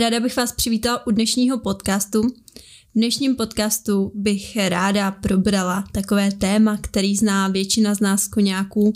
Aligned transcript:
Ráda 0.00 0.20
bych 0.20 0.36
vás 0.36 0.52
přivítala 0.52 1.06
u 1.06 1.10
dnešního 1.10 1.58
podcastu. 1.58 2.22
V 2.22 2.94
dnešním 2.94 3.36
podcastu 3.36 4.12
bych 4.14 4.56
ráda 4.56 5.10
probrala 5.10 5.84
takové 5.92 6.32
téma, 6.32 6.76
který 6.76 7.16
zná 7.16 7.48
většina 7.48 7.94
z 7.94 8.00
nás 8.00 8.28
koňáků 8.28 8.92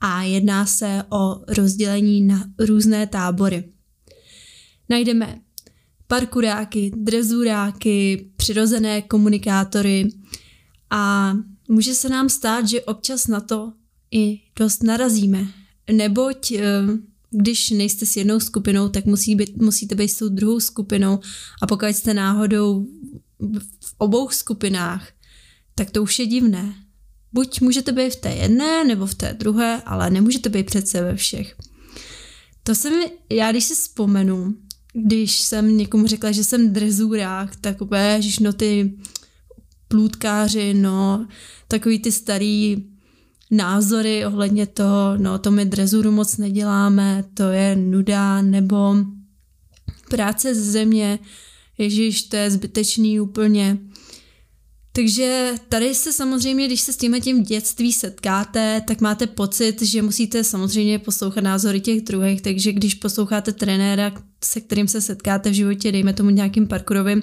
a 0.00 0.22
jedná 0.22 0.66
se 0.66 1.02
o 1.12 1.40
rozdělení 1.48 2.20
na 2.20 2.44
různé 2.58 3.06
tábory. 3.06 3.64
Najdeme 4.88 5.40
parkuráky, 6.06 6.92
drezuráky, 6.96 8.30
přirozené 8.36 9.02
komunikátory 9.02 10.08
a 10.90 11.32
může 11.68 11.94
se 11.94 12.08
nám 12.08 12.28
stát, 12.28 12.68
že 12.68 12.80
občas 12.80 13.26
na 13.26 13.40
to 13.40 13.72
i 14.10 14.40
dost 14.58 14.82
narazíme. 14.82 15.46
Neboť 15.92 16.52
eh, 16.52 16.62
když 17.32 17.70
nejste 17.70 18.06
s 18.06 18.16
jednou 18.16 18.40
skupinou, 18.40 18.88
tak 18.88 19.04
musí 19.04 19.34
být, 19.34 19.56
musíte 19.56 19.94
být 19.94 20.08
s 20.08 20.18
tou 20.18 20.28
druhou 20.28 20.60
skupinou 20.60 21.18
a 21.62 21.66
pokud 21.66 21.86
jste 21.86 22.14
náhodou 22.14 22.86
v 23.80 23.94
obou 23.98 24.28
skupinách, 24.28 25.08
tak 25.74 25.90
to 25.90 26.02
už 26.02 26.18
je 26.18 26.26
divné. 26.26 26.74
Buď 27.32 27.60
můžete 27.60 27.92
být 27.92 28.10
v 28.12 28.20
té 28.20 28.30
jedné 28.30 28.84
nebo 28.84 29.06
v 29.06 29.14
té 29.14 29.36
druhé, 29.38 29.82
ale 29.86 30.10
nemůžete 30.10 30.48
být 30.48 30.66
přece 30.66 31.02
ve 31.02 31.16
všech. 31.16 31.56
To 32.62 32.74
se 32.74 32.90
mi, 32.90 33.10
já 33.30 33.50
když 33.50 33.64
si 33.64 33.74
vzpomenu, 33.74 34.54
když 34.92 35.38
jsem 35.38 35.76
někomu 35.76 36.06
řekla, 36.06 36.32
že 36.32 36.44
jsem 36.44 36.72
drezurák, 36.72 37.56
tak 37.56 37.80
úplně, 37.80 38.20
no 38.40 38.52
ty 38.52 38.94
plůtkáři, 39.88 40.74
no, 40.74 41.28
takový 41.68 41.98
ty 41.98 42.12
starý 42.12 42.91
názory 43.52 44.26
ohledně 44.26 44.66
toho, 44.66 45.14
no 45.16 45.38
to 45.38 45.50
my 45.50 45.64
drezuru 45.64 46.12
moc 46.12 46.36
neděláme, 46.36 47.24
to 47.34 47.42
je 47.42 47.76
nuda, 47.76 48.42
nebo 48.42 48.96
práce 50.10 50.54
ze 50.54 50.70
země, 50.70 51.18
ježiš, 51.78 52.22
to 52.22 52.36
je 52.36 52.50
zbytečný 52.50 53.20
úplně. 53.20 53.78
Takže 54.94 55.54
tady 55.68 55.94
se 55.94 56.12
samozřejmě, 56.12 56.66
když 56.66 56.80
se 56.80 56.92
s 56.92 56.96
tím 56.96 57.20
tím 57.20 57.44
v 57.44 57.46
dětství 57.46 57.92
setkáte, 57.92 58.82
tak 58.86 59.00
máte 59.00 59.26
pocit, 59.26 59.82
že 59.82 60.02
musíte 60.02 60.44
samozřejmě 60.44 60.98
poslouchat 60.98 61.40
názory 61.40 61.80
těch 61.80 62.00
druhých, 62.00 62.42
takže 62.42 62.72
když 62.72 62.94
posloucháte 62.94 63.52
trenéra, 63.52 64.12
se 64.44 64.60
kterým 64.60 64.88
se 64.88 65.00
setkáte 65.00 65.50
v 65.50 65.54
životě, 65.54 65.92
dejme 65.92 66.12
tomu 66.12 66.30
nějakým 66.30 66.66
parkourovým, 66.66 67.22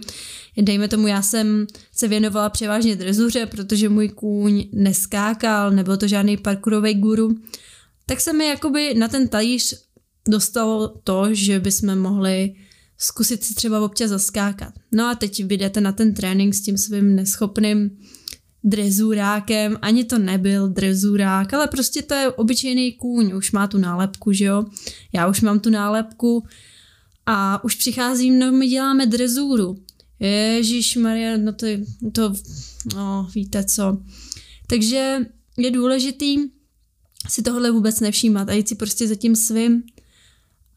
dejme 0.58 0.88
tomu, 0.88 1.08
já 1.08 1.22
jsem 1.22 1.68
se 1.92 2.08
věnovala 2.08 2.50
převážně 2.50 2.96
drezuře, 2.96 3.46
protože 3.46 3.90
můj 3.90 4.10
kůň 4.10 4.66
neskákal, 4.74 5.72
nebyl 5.72 5.98
to 5.98 6.08
žádný 6.08 6.38
parkourový 6.38 6.94
guru, 6.94 7.36
tak 8.06 8.22
se 8.22 8.34
mi 8.34 8.46
jakoby 8.46 8.94
na 8.94 9.08
ten 9.08 9.28
talíř 9.28 9.84
dostalo 10.30 10.88
to, 10.88 11.28
že 11.32 11.60
bychom 11.60 12.00
mohli 12.00 12.56
zkusit 13.00 13.44
si 13.44 13.56
třeba 13.56 13.86
občas 13.86 14.10
zaskákat. 14.10 14.74
No 14.92 15.06
a 15.06 15.16
teď 15.16 15.44
vyjdete 15.44 15.82
na 15.82 15.92
ten 15.92 16.14
trénink 16.14 16.54
s 16.54 16.62
tím 16.62 16.78
svým 16.78 17.16
neschopným 17.16 17.98
drezurákem, 18.64 19.78
ani 19.82 20.04
to 20.04 20.18
nebyl 20.18 20.70
drezurák, 20.70 21.54
ale 21.54 21.68
prostě 21.68 22.02
to 22.02 22.14
je 22.14 22.32
obyčejný 22.32 22.94
kůň, 22.94 23.32
už 23.36 23.52
má 23.52 23.68
tu 23.68 23.78
nálepku, 23.78 24.32
že 24.32 24.46
jo? 24.46 24.66
Já 25.14 25.28
už 25.28 25.42
mám 25.42 25.60
tu 25.60 25.70
nálepku 25.70 26.44
a 27.26 27.64
už 27.64 27.76
přicházím, 27.76 28.40
no 28.40 28.52
my 28.52 28.68
děláme 28.68 29.06
drezuru. 29.06 29.78
Ježíš 30.20 30.96
Maria, 30.96 31.38
no 31.38 31.54
to, 31.54 31.68
to, 32.12 32.34
no 32.96 33.28
víte 33.36 33.64
co. 33.64 33.98
Takže 34.68 35.20
je 35.58 35.72
důležitý 35.72 36.38
si 37.30 37.42
tohle 37.42 37.72
vůbec 37.72 38.00
nevšímat 38.00 38.50
a 38.50 38.54
jít 38.54 38.68
si 38.68 38.76
prostě 38.76 39.08
za 39.08 39.16
tím 39.16 39.36
svým 39.36 39.84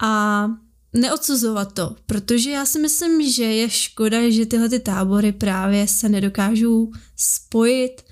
a 0.03 0.47
neodsuzovat 0.93 1.73
to, 1.73 1.97
protože 2.07 2.51
já 2.51 2.67
si 2.67 2.79
myslím, 2.79 3.31
že 3.31 3.45
je 3.45 3.71
škoda, 3.71 4.31
že 4.31 4.47
tyhle 4.47 4.69
ty 4.69 4.81
tábory 4.81 5.33
právě 5.33 5.89
se 5.89 6.09
nedokážou 6.09 6.93
spojit 7.17 8.03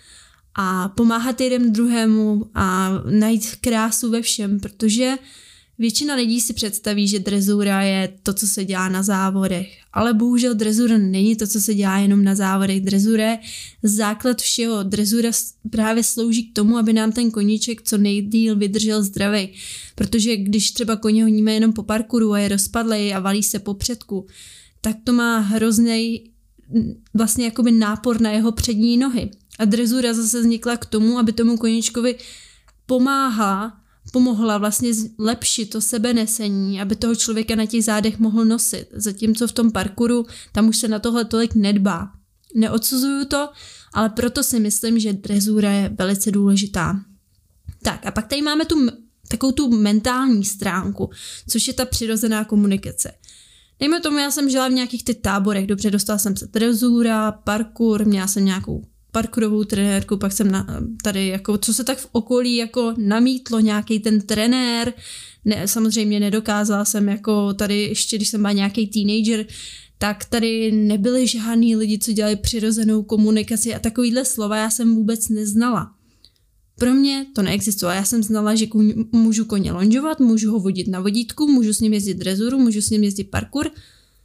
a 0.54 0.88
pomáhat 0.88 1.40
jeden 1.40 1.72
druhému 1.72 2.50
a 2.54 2.90
najít 3.10 3.56
krásu 3.60 4.10
ve 4.10 4.22
všem, 4.22 4.60
protože 4.60 5.16
Většina 5.80 6.14
lidí 6.14 6.41
si 6.41 6.52
představí, 6.52 7.08
že 7.08 7.18
drezura 7.18 7.82
je 7.82 8.12
to, 8.22 8.34
co 8.34 8.46
se 8.46 8.64
dělá 8.64 8.88
na 8.88 9.02
závodech, 9.02 9.78
ale 9.92 10.14
bohužel 10.14 10.54
drezura 10.54 10.98
není 10.98 11.36
to, 11.36 11.46
co 11.46 11.60
se 11.60 11.74
dělá 11.74 11.98
jenom 11.98 12.24
na 12.24 12.34
závodech. 12.34 12.80
Drezura 12.80 13.24
je 13.24 13.38
základ 13.82 14.40
všeho. 14.40 14.82
Drezura 14.82 15.30
právě 15.70 16.04
slouží 16.04 16.44
k 16.44 16.54
tomu, 16.54 16.76
aby 16.76 16.92
nám 16.92 17.12
ten 17.12 17.30
koníček 17.30 17.82
co 17.82 17.98
nejdíl 17.98 18.56
vydržel 18.56 19.02
zdravý. 19.02 19.48
Protože 19.94 20.36
když 20.36 20.70
třeba 20.70 20.96
koně 20.96 21.22
honíme 21.22 21.52
jenom 21.52 21.72
po 21.72 21.82
parkouru 21.82 22.32
a 22.32 22.38
je 22.38 22.48
rozpadlej 22.48 23.14
a 23.14 23.20
valí 23.20 23.42
se 23.42 23.58
po 23.58 23.74
předku, 23.74 24.26
tak 24.80 24.96
to 25.04 25.12
má 25.12 25.38
hrozný 25.38 26.30
vlastně 27.14 27.44
jakoby 27.44 27.70
nápor 27.70 28.20
na 28.20 28.30
jeho 28.30 28.52
přední 28.52 28.96
nohy. 28.96 29.30
A 29.58 29.64
drezura 29.64 30.14
zase 30.14 30.40
vznikla 30.40 30.76
k 30.76 30.86
tomu, 30.86 31.19
aby 31.19 31.32
tomu 31.32 31.56
koníčkovi 31.56 32.14
pomáhá 32.86 33.79
pomohla 34.12 34.59
vlastně 34.59 34.94
zlepšit 34.94 35.71
to 35.71 35.81
sebenesení, 35.81 36.81
aby 36.81 36.97
toho 36.97 37.15
člověka 37.15 37.55
na 37.55 37.66
těch 37.66 37.84
zádech 37.84 38.19
mohl 38.19 38.44
nosit. 38.44 38.87
Zatímco 38.93 39.47
v 39.47 39.53
tom 39.53 39.72
parkouru 39.72 40.27
tam 40.53 40.69
už 40.69 40.77
se 40.77 40.88
na 40.88 40.99
tohle 40.99 41.25
tolik 41.25 41.55
nedbá. 41.55 42.11
Neodsuzuju 42.55 43.25
to, 43.25 43.49
ale 43.94 44.09
proto 44.09 44.43
si 44.43 44.61
myslím, 44.61 44.99
že 44.99 45.12
drezura 45.12 45.71
je 45.71 45.88
velice 45.99 46.31
důležitá. 46.31 47.00
Tak 47.83 48.06
a 48.06 48.11
pak 48.11 48.27
tady 48.27 48.43
máme 48.43 48.65
tu 48.65 48.88
takovou 49.28 49.53
tu 49.53 49.77
mentální 49.77 50.44
stránku, 50.44 51.11
což 51.49 51.67
je 51.69 51.75
ta 51.75 51.84
přirozená 51.84 52.44
komunikace. 52.44 53.12
Dejme 53.81 54.00
tomu, 54.00 54.19
já 54.19 54.31
jsem 54.31 54.50
žila 54.50 54.69
v 54.69 54.72
nějakých 54.72 55.05
ty 55.05 55.15
táborech, 55.15 55.67
dobře, 55.67 55.91
dostala 55.91 56.19
jsem 56.19 56.37
se 56.37 56.47
drezura, 56.47 57.32
parkour, 57.32 58.05
měla 58.05 58.27
jsem 58.27 58.44
nějakou 58.44 58.84
parkourovou 59.12 59.65
trenérku, 59.65 60.16
pak 60.16 60.32
jsem 60.32 60.50
na, 60.50 60.66
tady 61.03 61.26
jako, 61.26 61.59
co 61.59 61.75
se 61.75 61.84
tak 61.84 61.98
v 61.98 62.09
okolí 62.12 62.56
jako 62.56 62.94
namítlo 62.98 63.60
nějaký 63.60 64.00
ten 64.00 64.21
trenér, 64.21 64.93
ne, 65.44 65.69
samozřejmě 65.69 66.21
nedokázala 66.21 66.84
jsem 66.84 67.09
jako 67.09 67.54
tady 67.54 67.82
ještě, 67.82 68.16
když 68.16 68.28
jsem 68.28 68.41
byla 68.41 68.53
nějaký 68.53 68.87
teenager, 68.87 69.47
tak 69.99 70.25
tady 70.25 70.72
nebyly 70.72 71.26
žádný 71.26 71.76
lidi, 71.76 71.99
co 71.99 72.12
dělali 72.12 72.37
přirozenou 72.37 73.03
komunikaci 73.03 73.75
a 73.75 73.78
takovýhle 73.78 74.25
slova 74.25 74.56
já 74.56 74.70
jsem 74.70 74.94
vůbec 74.94 75.28
neznala. 75.28 75.94
Pro 76.78 76.94
mě 76.94 77.26
to 77.34 77.43
neexistovalo. 77.43 77.97
Já 77.97 78.04
jsem 78.04 78.22
znala, 78.22 78.54
že 78.54 78.66
můžu 79.12 79.44
koně 79.44 79.72
lonžovat, 79.72 80.20
můžu 80.20 80.53
ho 80.53 80.60
vodit 80.60 80.88
na 80.88 81.00
vodítku, 81.00 81.47
můžu 81.47 81.72
s 81.72 81.81
ním 81.81 81.93
jezdit 81.93 82.15
drezuru, 82.15 82.59
můžu 82.59 82.82
s 82.82 82.91
ním 82.91 83.04
jezdit 83.04 83.25
parkour, 83.25 83.70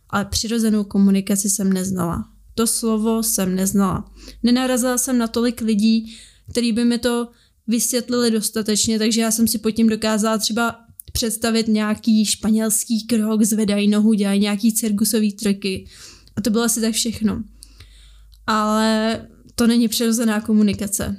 ale 0.09 0.25
přirozenou 0.25 0.83
komunikaci 0.83 1.49
jsem 1.49 1.73
neznala. 1.73 2.34
To 2.55 2.67
slovo 2.67 3.23
jsem 3.23 3.55
neznala. 3.55 4.11
Nenarazila 4.43 4.97
jsem 4.97 5.17
na 5.17 5.27
tolik 5.27 5.61
lidí, 5.61 6.17
který 6.51 6.71
by 6.71 6.85
mi 6.85 6.99
to 6.99 7.27
vysvětlili 7.67 8.31
dostatečně, 8.31 8.99
takže 8.99 9.21
já 9.21 9.31
jsem 9.31 9.47
si 9.47 9.57
pod 9.57 9.71
tím 9.71 9.89
dokázala 9.89 10.37
třeba 10.37 10.75
představit 11.11 11.67
nějaký 11.67 12.25
španělský 12.25 13.07
krok, 13.07 13.43
zvedají 13.43 13.87
nohu, 13.87 14.13
dělají 14.13 14.39
nějaký 14.39 14.73
cirkusový 14.73 15.33
triky. 15.33 15.87
A 16.35 16.41
to 16.41 16.49
bylo 16.49 16.63
asi 16.63 16.81
tak 16.81 16.93
všechno. 16.93 17.43
Ale 18.47 19.21
to 19.55 19.67
není 19.67 19.87
přirozená 19.87 20.41
komunikace. 20.41 21.15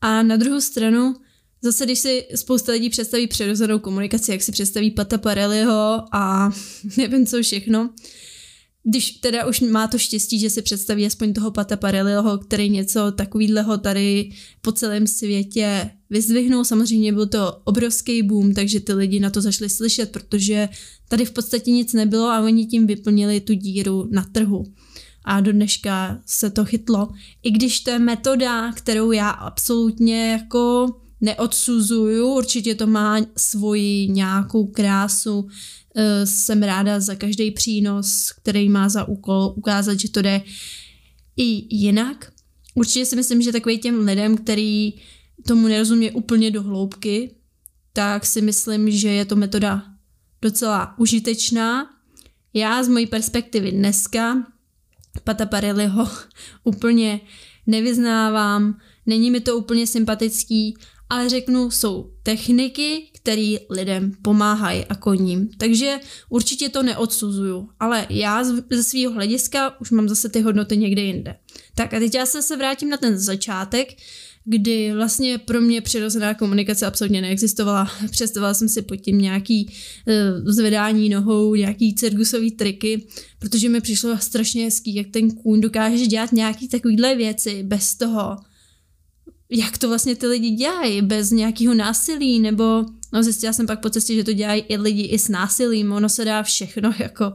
A 0.00 0.22
na 0.22 0.36
druhou 0.36 0.60
stranu, 0.60 1.14
zase 1.62 1.84
když 1.84 1.98
si 1.98 2.24
spousta 2.34 2.72
lidí 2.72 2.90
představí 2.90 3.26
přirozenou 3.26 3.78
komunikaci, 3.78 4.32
jak 4.32 4.42
si 4.42 4.52
představí 4.52 4.90
Pata 4.90 5.18
Pareliho 5.18 6.04
a 6.12 6.50
nevím 6.96 7.26
co 7.26 7.42
všechno, 7.42 7.90
když 8.84 9.10
teda 9.10 9.46
už 9.46 9.60
má 9.60 9.86
to 9.86 9.98
štěstí, 9.98 10.38
že 10.38 10.50
si 10.50 10.62
představí 10.62 11.06
aspoň 11.06 11.32
toho 11.32 11.50
Pata 11.50 11.76
Pareliho, 11.76 12.38
který 12.38 12.70
něco 12.70 13.12
takového 13.12 13.78
tady 13.78 14.30
po 14.60 14.72
celém 14.72 15.06
světě 15.06 15.90
vyzvihnul. 16.10 16.64
Samozřejmě 16.64 17.12
byl 17.12 17.26
to 17.26 17.60
obrovský 17.64 18.22
boom, 18.22 18.54
takže 18.54 18.80
ty 18.80 18.92
lidi 18.92 19.20
na 19.20 19.30
to 19.30 19.40
zašli 19.40 19.68
slyšet, 19.68 20.12
protože 20.12 20.68
tady 21.08 21.24
v 21.24 21.30
podstatě 21.30 21.70
nic 21.70 21.92
nebylo 21.92 22.26
a 22.26 22.40
oni 22.40 22.66
tím 22.66 22.86
vyplnili 22.86 23.40
tu 23.40 23.52
díru 23.52 24.08
na 24.10 24.26
trhu. 24.32 24.64
A 25.24 25.40
do 25.40 25.52
dneška 25.52 26.20
se 26.26 26.50
to 26.50 26.64
chytlo. 26.64 27.08
I 27.42 27.50
když 27.50 27.80
to 27.80 27.90
je 27.90 27.98
metoda, 27.98 28.72
kterou 28.72 29.12
já 29.12 29.30
absolutně 29.30 30.30
jako 30.30 30.94
neodsuzuju, 31.22 32.34
určitě 32.34 32.74
to 32.74 32.86
má 32.86 33.16
svoji 33.36 34.08
nějakou 34.08 34.66
krásu, 34.66 35.48
Eh, 35.94 36.26
jsem 36.26 36.62
ráda 36.62 37.00
za 37.00 37.14
každý 37.14 37.50
přínos, 37.50 38.32
který 38.42 38.68
má 38.68 38.88
za 38.88 39.08
úkol 39.08 39.54
ukázat, 39.56 40.00
že 40.00 40.10
to 40.10 40.22
jde 40.22 40.42
i 41.36 41.76
jinak. 41.76 42.32
Určitě 42.74 43.06
si 43.06 43.16
myslím, 43.16 43.42
že 43.42 43.52
takový 43.52 43.78
těm 43.78 44.06
lidem, 44.06 44.36
který 44.36 44.92
tomu 45.46 45.68
nerozumí 45.68 46.10
úplně 46.10 46.50
do 46.50 46.62
hloubky, 46.62 47.34
tak 47.92 48.26
si 48.26 48.40
myslím, 48.40 48.90
že 48.90 49.08
je 49.08 49.24
to 49.24 49.36
metoda 49.36 49.82
docela 50.42 50.98
užitečná. 50.98 51.90
Já 52.54 52.82
z 52.82 52.88
mojí 52.88 53.06
perspektivy 53.06 53.72
dneska 53.72 54.46
Pata 55.24 55.46
Parelliho 55.46 56.08
úplně 56.64 57.20
nevyznávám, 57.66 58.78
není 59.06 59.30
mi 59.30 59.40
to 59.40 59.56
úplně 59.56 59.86
sympatický, 59.86 60.76
ale 61.12 61.28
řeknu, 61.28 61.70
jsou 61.70 62.10
techniky, 62.22 63.02
které 63.14 63.56
lidem 63.70 64.12
pomáhají 64.22 64.84
a 64.84 64.94
koním. 64.94 65.48
Takže 65.58 65.98
určitě 66.28 66.68
to 66.68 66.82
neodsuzuju, 66.82 67.68
ale 67.80 68.06
já 68.10 68.44
ze 68.70 68.82
svého 68.82 69.12
hlediska 69.12 69.80
už 69.80 69.90
mám 69.90 70.08
zase 70.08 70.28
ty 70.28 70.40
hodnoty 70.40 70.76
někde 70.76 71.02
jinde. 71.02 71.36
Tak 71.74 71.94
a 71.94 71.98
teď 71.98 72.14
já 72.14 72.26
se, 72.26 72.42
se 72.42 72.56
vrátím 72.56 72.90
na 72.90 72.96
ten 72.96 73.18
začátek, 73.18 73.88
kdy 74.44 74.92
vlastně 74.94 75.38
pro 75.38 75.60
mě 75.60 75.80
přirozená 75.80 76.34
komunikace 76.34 76.86
absolutně 76.86 77.22
neexistovala. 77.22 77.90
Představovala 78.10 78.54
jsem 78.54 78.68
si 78.68 78.82
pod 78.82 78.96
tím 78.96 79.18
nějaký 79.18 79.66
uh, 79.66 80.50
zvedání 80.52 81.08
nohou, 81.08 81.54
nějaký 81.54 81.94
cirkusový 81.94 82.50
triky, 82.50 83.06
protože 83.38 83.68
mi 83.68 83.80
přišlo 83.80 84.18
strašně 84.18 84.64
hezký, 84.64 84.94
jak 84.94 85.06
ten 85.10 85.30
kůň 85.30 85.60
dokáže 85.60 86.06
dělat 86.06 86.32
nějaký 86.32 86.68
takovýhle 86.68 87.14
věci 87.14 87.62
bez 87.62 87.94
toho, 87.94 88.36
jak 89.52 89.78
to 89.78 89.88
vlastně 89.88 90.16
ty 90.16 90.26
lidi 90.26 90.50
dělají, 90.50 91.02
bez 91.02 91.30
nějakého 91.30 91.74
násilí, 91.74 92.40
nebo 92.40 92.84
no 93.12 93.22
zjistila 93.22 93.52
jsem 93.52 93.66
pak 93.66 93.80
po 93.80 93.90
cestě, 93.90 94.14
že 94.14 94.24
to 94.24 94.32
dělají 94.32 94.62
i 94.68 94.76
lidi 94.76 95.02
i 95.02 95.18
s 95.18 95.28
násilím, 95.28 95.92
ono 95.92 96.08
se 96.08 96.24
dá 96.24 96.42
všechno, 96.42 96.94
jako 96.98 97.34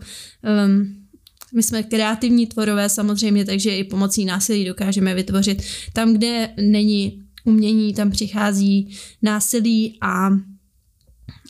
um, 0.66 1.08
my 1.54 1.64
jsme 1.64 1.84
kreativní 1.84 2.48
tvorové 2.48 2.90
samozřejmě, 2.90 3.46
takže 3.46 3.78
i 3.78 3.84
pomocí 3.84 4.26
násilí 4.26 4.66
dokážeme 4.66 5.16
vytvořit. 5.16 5.64
Tam, 5.94 6.14
kde 6.14 6.50
není 6.62 7.24
umění, 7.46 7.94
tam 7.94 8.12
přichází 8.12 8.98
násilí 9.22 9.98
a 10.02 10.30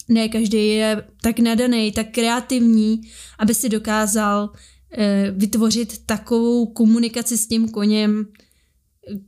ne 0.10 0.30
každý 0.30 0.68
je 0.68 1.04
tak 1.22 1.40
nadaný, 1.40 1.92
tak 1.92 2.08
kreativní, 2.12 3.02
aby 3.40 3.54
si 3.54 3.70
dokázal 3.70 4.50
e, 4.98 5.31
vytvořit 5.31 6.06
takovou 6.06 6.66
komunikaci 6.66 7.38
s 7.38 7.48
tím 7.48 7.70
koněm, 7.70 8.25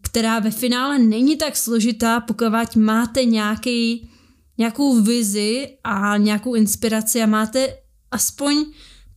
která 0.02 0.40
ve 0.40 0.52
finále 0.52 1.00
není 1.00 1.38
tak 1.38 1.56
složitá, 1.56 2.20
pokud 2.20 2.76
máte 2.76 3.26
nějaký, 3.26 4.10
nějakou 4.58 5.02
vizi 5.02 5.68
a 5.84 6.18
nějakou 6.18 6.56
inspiraci 6.56 7.22
a 7.22 7.26
máte 7.26 7.68
aspoň 8.12 8.66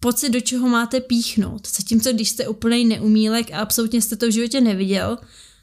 pocit, 0.01 0.31
do 0.31 0.41
čeho 0.41 0.69
máte 0.69 1.01
píchnout. 1.01 1.69
Zatímco, 1.77 2.13
když 2.13 2.29
jste 2.29 2.49
úplný 2.49 2.85
neumílek 2.85 3.51
a 3.53 3.59
absolutně 3.59 4.03
jste 4.03 4.17
to 4.17 4.27
v 4.27 4.33
životě 4.33 4.61
neviděl, 4.61 5.19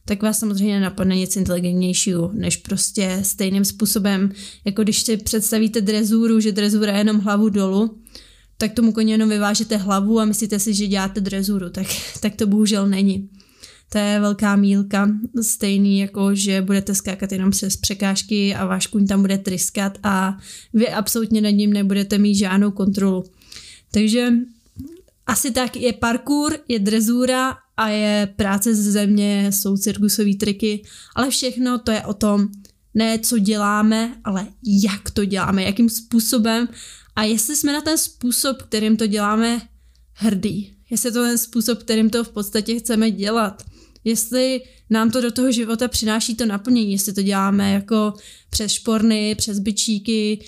tak 0.06 0.24
vás 0.24 0.40
samozřejmě 0.40 0.80
napadne 0.80 1.16
nic 1.16 1.36
inteligentnějšího, 1.36 2.32
než 2.34 2.58
prostě 2.58 3.20
stejným 3.24 3.66
způsobem, 3.66 4.32
jako 4.66 4.84
když 4.84 5.02
si 5.02 5.18
představíte 5.18 5.82
drezuru, 5.82 6.40
že 6.40 6.52
drezura 6.52 6.92
je 6.92 6.98
jenom 6.98 7.20
hlavu 7.20 7.50
dolu, 7.50 8.02
tak 8.58 8.74
tomu 8.74 8.92
koně 8.92 9.14
jenom 9.14 9.30
vyvážete 9.30 9.78
hlavu 9.78 10.20
a 10.20 10.26
myslíte 10.26 10.60
si, 10.60 10.74
že 10.74 10.88
děláte 10.88 11.22
drezuru, 11.22 11.70
tak, 11.70 11.88
tak 12.20 12.36
to 12.36 12.48
bohužel 12.48 12.88
není. 12.88 13.30
To 13.90 13.98
je 13.98 14.20
velká 14.20 14.56
mílka, 14.56 15.10
stejný 15.42 16.00
jako, 16.00 16.36
že 16.36 16.62
budete 16.62 16.96
skákat 16.96 17.32
jenom 17.32 17.52
přes 17.52 17.78
překážky 17.78 18.56
a 18.56 18.66
váš 18.66 18.88
kuň 18.88 19.08
tam 19.08 19.22
bude 19.22 19.38
tryskat 19.38 19.98
a 20.04 20.38
vy 20.74 20.90
absolutně 20.90 21.42
nad 21.42 21.50
ním 21.50 21.74
nebudete 21.74 22.18
mít 22.18 22.36
žádnou 22.36 22.72
kontrolu. 22.72 23.24
Takže 23.92 24.32
asi 25.28 25.52
tak 25.52 25.76
je 25.76 25.94
parkour, 25.94 26.58
je 26.68 26.80
drezura 26.80 27.58
a 27.78 27.90
je 27.90 28.34
práce 28.36 28.76
ze 28.76 28.92
země, 28.92 29.48
jsou 29.54 29.78
cirkusové 29.78 30.34
triky, 30.34 30.84
ale 31.16 31.30
všechno 31.30 31.80
to 31.80 31.92
je 31.92 32.06
o 32.06 32.14
tom, 32.14 32.48
ne 32.94 33.20
co 33.20 33.38
děláme, 33.38 34.16
ale 34.24 34.48
jak 34.66 35.10
to 35.10 35.26
děláme, 35.26 35.64
jakým 35.64 35.90
způsobem 35.90 36.68
a 37.16 37.24
jestli 37.24 37.56
jsme 37.56 37.74
na 37.74 37.82
ten 37.82 37.98
způsob, 37.98 38.62
kterým 38.62 38.98
to 38.98 39.08
děláme 39.08 39.62
hrdý. 40.14 40.74
Jestli 40.90 41.12
to 41.12 41.24
ten 41.24 41.38
způsob, 41.38 41.80
kterým 41.80 42.10
to 42.10 42.24
v 42.24 42.30
podstatě 42.30 42.80
chceme 42.80 43.12
dělat. 43.12 43.64
Jestli 44.04 44.62
nám 44.90 45.12
to 45.12 45.22
do 45.22 45.32
toho 45.32 45.52
života 45.52 45.88
přináší 45.88 46.36
to 46.36 46.46
naplnění, 46.46 46.92
jestli 46.92 47.14
to 47.14 47.22
děláme 47.22 47.74
jako 47.74 48.14
přes 48.50 48.72
šporny, 48.72 49.36
přes 49.36 49.60
byčíky, 49.60 50.46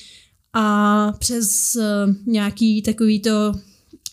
a 0.53 1.11
přes 1.19 1.75
uh, 1.75 2.15
nějaký 2.25 2.81
takový 2.81 3.19
to 3.19 3.53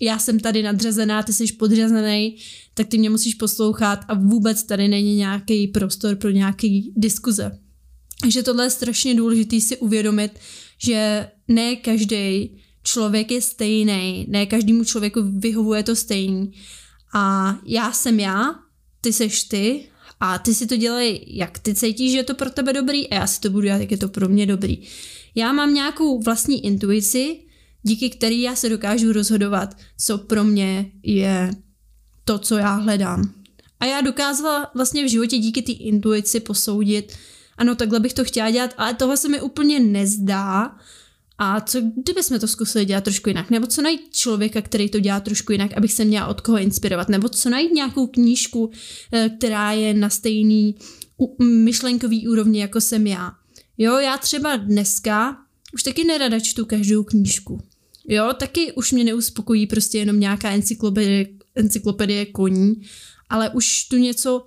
já 0.00 0.18
jsem 0.18 0.40
tady 0.40 0.62
nadřazená, 0.62 1.22
ty 1.22 1.32
jsi 1.32 1.52
podřazený, 1.52 2.36
tak 2.74 2.86
ty 2.88 2.98
mě 2.98 3.10
musíš 3.10 3.34
poslouchat 3.34 4.00
a 4.08 4.14
vůbec 4.14 4.62
tady 4.62 4.88
není 4.88 5.16
nějaký 5.16 5.68
prostor 5.68 6.16
pro 6.16 6.30
nějaký 6.30 6.92
diskuze. 6.96 7.58
Takže 8.20 8.42
tohle 8.42 8.64
je 8.64 8.70
strašně 8.70 9.14
důležité 9.14 9.60
si 9.60 9.76
uvědomit, 9.76 10.32
že 10.82 11.28
ne 11.48 11.76
každý 11.76 12.56
člověk 12.82 13.30
je 13.30 13.42
stejný, 13.42 14.26
ne 14.28 14.46
každému 14.46 14.84
člověku 14.84 15.20
vyhovuje 15.38 15.82
to 15.82 15.96
stejný. 15.96 16.52
A 17.14 17.56
já 17.66 17.92
jsem 17.92 18.20
já, 18.20 18.54
ty 19.08 19.12
seš 19.12 19.42
ty 19.42 19.88
a 20.20 20.38
ty 20.38 20.54
si 20.54 20.66
to 20.66 20.76
dělej, 20.76 21.24
jak 21.26 21.58
ty 21.58 21.74
cítíš, 21.74 22.12
že 22.12 22.18
je 22.18 22.24
to 22.24 22.34
pro 22.34 22.50
tebe 22.50 22.72
dobrý 22.72 23.08
a 23.08 23.14
já 23.14 23.26
si 23.26 23.40
to 23.40 23.50
budu 23.50 23.64
dělat, 23.64 23.80
jak 23.80 23.90
je 23.90 23.96
to 23.96 24.08
pro 24.08 24.28
mě 24.28 24.46
dobrý. 24.46 24.78
Já 25.34 25.52
mám 25.52 25.74
nějakou 25.74 26.20
vlastní 26.20 26.64
intuici, 26.64 27.40
díky 27.82 28.10
který 28.10 28.42
já 28.42 28.56
se 28.56 28.68
dokážu 28.68 29.12
rozhodovat, 29.12 29.76
co 29.98 30.18
pro 30.18 30.44
mě 30.44 30.90
je 31.02 31.50
to, 32.24 32.38
co 32.38 32.56
já 32.56 32.74
hledám. 32.74 33.32
A 33.80 33.84
já 33.84 34.00
dokázala 34.00 34.70
vlastně 34.74 35.04
v 35.04 35.10
životě 35.10 35.38
díky 35.38 35.62
té 35.62 35.72
intuici 35.72 36.40
posoudit, 36.40 37.16
ano, 37.58 37.74
takhle 37.74 38.00
bych 38.00 38.14
to 38.14 38.24
chtěla 38.24 38.50
dělat, 38.50 38.74
ale 38.76 38.94
tohle 38.94 39.16
se 39.16 39.28
mi 39.28 39.40
úplně 39.40 39.80
nezdá. 39.80 40.76
A 41.38 41.60
co 41.60 41.80
kdyby 41.80 42.22
jsme 42.22 42.38
to 42.38 42.48
zkusili 42.48 42.84
dělat 42.84 43.04
trošku 43.04 43.28
jinak? 43.28 43.50
Nebo 43.50 43.66
co 43.66 43.82
najít 43.82 44.14
člověka, 44.14 44.62
který 44.62 44.88
to 44.88 45.00
dělá 45.00 45.20
trošku 45.20 45.52
jinak, 45.52 45.70
abych 45.76 45.92
se 45.92 46.04
měla 46.04 46.26
od 46.26 46.40
koho 46.40 46.58
inspirovat? 46.58 47.08
Nebo 47.08 47.28
co 47.28 47.50
najít 47.50 47.72
nějakou 47.72 48.06
knížku, 48.06 48.70
eh, 49.12 49.30
která 49.38 49.72
je 49.72 49.94
na 49.94 50.10
stejný 50.10 50.74
myšlenkový 51.42 52.28
úrovni, 52.28 52.60
jako 52.60 52.80
jsem 52.80 53.06
já? 53.06 53.32
Jo, 53.78 53.98
já 53.98 54.18
třeba 54.18 54.56
dneska 54.56 55.36
už 55.74 55.82
taky 55.82 56.04
nerada 56.04 56.40
čtu 56.40 56.66
každou 56.66 57.04
knížku. 57.04 57.60
Jo, 58.08 58.32
taky 58.38 58.72
už 58.72 58.92
mě 58.92 59.04
neuspokojí 59.04 59.66
prostě 59.66 59.98
jenom 59.98 60.20
nějaká 60.20 60.50
encyklopedie, 60.50 61.26
encyklopedie 61.54 62.26
koní, 62.26 62.74
ale 63.28 63.50
už 63.50 63.84
tu 63.84 63.96
něco 63.96 64.44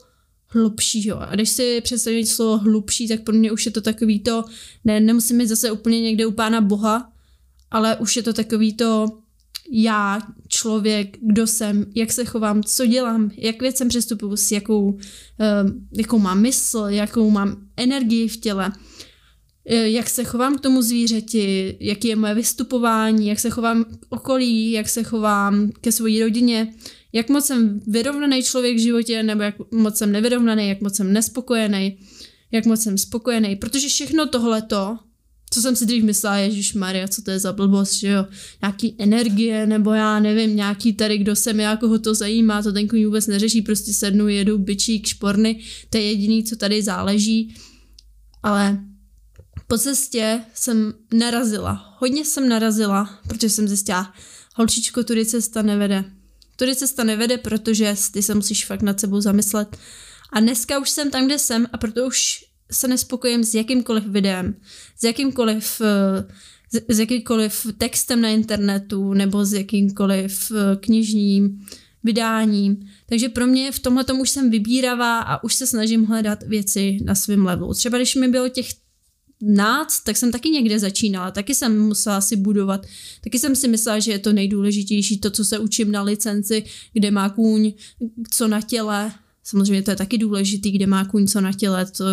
hlubšího. 0.51 1.21
A 1.21 1.35
když 1.35 1.49
si 1.49 1.81
představit 1.81 2.25
slovo 2.25 2.57
hlubší, 2.57 3.07
tak 3.07 3.23
pro 3.23 3.33
mě 3.33 3.51
už 3.51 3.65
je 3.65 3.71
to 3.71 3.81
takový 3.81 4.19
to, 4.19 4.43
ne, 4.85 4.99
nemusím 4.99 5.37
mít 5.37 5.47
zase 5.47 5.71
úplně 5.71 6.01
někde 6.01 6.25
u 6.25 6.31
pána 6.31 6.61
boha, 6.61 7.11
ale 7.71 7.97
už 7.97 8.15
je 8.15 8.23
to 8.23 8.33
takový 8.33 8.73
to 8.73 9.07
já, 9.73 10.21
člověk, 10.47 11.17
kdo 11.21 11.47
jsem, 11.47 11.85
jak 11.95 12.11
se 12.11 12.25
chovám, 12.25 12.63
co 12.63 12.85
dělám, 12.85 13.31
jak 13.37 13.61
věcem 13.61 13.87
přestupuju, 13.87 14.35
s 14.35 14.51
jakou, 14.51 14.91
uh, 14.91 14.99
jakou 15.97 16.19
mám 16.19 16.41
mysl, 16.41 16.85
jakou 16.89 17.29
mám 17.29 17.57
energii 17.77 18.27
v 18.27 18.37
těle. 18.37 18.71
E, 19.65 19.89
jak 19.89 20.09
se 20.09 20.23
chovám 20.23 20.57
k 20.57 20.61
tomu 20.61 20.81
zvířeti, 20.81 21.77
jaký 21.79 22.07
je 22.07 22.15
moje 22.15 22.33
vystupování, 22.33 23.27
jak 23.27 23.39
se 23.39 23.49
chovám 23.49 23.83
k 23.83 24.05
okolí, 24.09 24.71
jak 24.71 24.89
se 24.89 25.03
chovám 25.03 25.71
ke 25.81 25.91
své 25.91 26.19
rodině, 26.19 26.73
jak 27.13 27.29
moc 27.29 27.45
jsem 27.45 27.79
vyrovnaný 27.87 28.43
člověk 28.43 28.75
v 28.77 28.81
životě, 28.81 29.23
nebo 29.23 29.43
jak 29.43 29.55
moc 29.71 29.97
jsem 29.97 30.11
nevyrovnaný, 30.11 30.69
jak 30.69 30.81
moc 30.81 30.95
jsem 30.95 31.13
nespokojený, 31.13 31.97
jak 32.51 32.65
moc 32.65 32.83
jsem 32.83 32.97
spokojený, 32.97 33.55
protože 33.55 33.87
všechno 33.87 34.27
tohleto, 34.27 34.97
co 35.53 35.61
jsem 35.61 35.75
si 35.75 35.85
dřív 35.85 36.03
myslela, 36.03 36.37
Ježíš 36.37 36.73
Maria, 36.73 37.07
co 37.07 37.21
to 37.21 37.31
je 37.31 37.39
za 37.39 37.53
blbost, 37.53 37.93
že 37.93 38.07
jo, 38.07 38.25
nějaký 38.61 38.95
energie, 38.97 39.65
nebo 39.65 39.93
já 39.93 40.19
nevím, 40.19 40.55
nějaký 40.55 40.93
tady, 40.93 41.17
kdo 41.17 41.35
jsem 41.35 41.59
já, 41.59 41.77
koho 41.77 41.99
to 41.99 42.15
zajímá, 42.15 42.63
to 42.63 42.71
ten 42.71 42.87
vůbec 43.05 43.27
neřeší, 43.27 43.61
prostě 43.61 43.93
sednu, 43.93 44.27
jedu, 44.27 44.57
byčík, 44.57 45.07
šporny, 45.07 45.59
to 45.89 45.97
je 45.97 46.03
jediný, 46.03 46.43
co 46.43 46.55
tady 46.55 46.83
záleží, 46.83 47.55
ale 48.43 48.79
po 49.67 49.77
cestě 49.77 50.41
jsem 50.53 50.93
narazila, 51.13 51.95
hodně 51.99 52.25
jsem 52.25 52.49
narazila, 52.49 53.19
protože 53.27 53.49
jsem 53.49 53.67
zjistila, 53.67 54.13
holčičko, 54.55 55.03
tudy 55.03 55.25
cesta 55.25 55.61
nevede. 55.61 56.20
Tudy 56.61 56.75
cesta 56.75 57.03
nevede, 57.03 57.37
protože 57.37 57.95
ty 58.13 58.21
se 58.21 58.35
musíš 58.35 58.65
fakt 58.65 58.81
nad 58.81 58.99
sebou 58.99 59.21
zamyslet. 59.21 59.77
A 60.33 60.39
dneska 60.39 60.79
už 60.79 60.89
jsem 60.89 61.11
tam, 61.11 61.25
kde 61.25 61.39
jsem 61.39 61.67
a 61.73 61.77
proto 61.77 62.07
už 62.07 62.45
se 62.71 62.87
nespokojím 62.87 63.43
s 63.43 63.53
jakýmkoliv 63.53 64.07
videem, 64.07 64.55
s 64.99 65.03
jakýmkoliv, 65.03 65.81
eh, 65.81 66.83
s 66.93 66.99
jakýmkoliv 66.99 67.67
textem 67.77 68.21
na 68.21 68.29
internetu 68.29 69.13
nebo 69.13 69.45
s 69.45 69.53
jakýmkoliv 69.53 70.51
eh, 70.51 70.75
knižním 70.75 71.65
vydáním. 72.03 72.89
Takže 73.09 73.29
pro 73.29 73.47
mě 73.47 73.71
v 73.71 73.79
tomhle 73.79 74.05
už 74.21 74.29
jsem 74.29 74.49
vybíravá 74.49 75.19
a 75.19 75.43
už 75.43 75.55
se 75.55 75.67
snažím 75.67 76.05
hledat 76.05 76.43
věci 76.43 76.99
na 77.05 77.15
svém 77.15 77.45
levelu. 77.45 77.73
Třeba 77.73 77.97
když 77.97 78.15
mi 78.15 78.27
bylo 78.27 78.49
těch 78.49 78.73
náct, 79.41 79.99
tak 79.99 80.17
jsem 80.17 80.31
taky 80.31 80.49
někde 80.49 80.79
začínala, 80.79 81.31
taky 81.31 81.55
jsem 81.55 81.81
musela 81.81 82.21
si 82.21 82.35
budovat, 82.35 82.85
taky 83.23 83.39
jsem 83.39 83.55
si 83.55 83.67
myslela, 83.67 83.99
že 83.99 84.11
je 84.11 84.19
to 84.19 84.33
nejdůležitější, 84.33 85.19
to, 85.19 85.31
co 85.31 85.45
se 85.45 85.59
učím 85.59 85.91
na 85.91 86.01
licenci, 86.01 86.63
kde 86.93 87.11
má 87.11 87.29
kůň 87.29 87.73
co 88.31 88.47
na 88.47 88.61
těle, 88.61 89.11
samozřejmě 89.43 89.81
to 89.81 89.91
je 89.91 89.97
taky 89.97 90.17
důležitý, 90.17 90.71
kde 90.71 90.87
má 90.87 91.05
kůň 91.05 91.27
co 91.27 91.41
na 91.41 91.53
těle, 91.53 91.85
to 91.85 92.05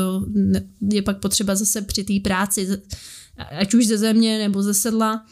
je 0.93 1.03
pak 1.03 1.21
potřeba 1.21 1.55
zase 1.55 1.83
při 1.83 2.05
té 2.05 2.21
práci, 2.23 2.69
ať 3.61 3.75
už 3.75 3.87
ze 3.87 3.99
země 3.99 4.39
nebo 4.39 4.63
ze 4.63 4.75
sedla. 4.75 5.27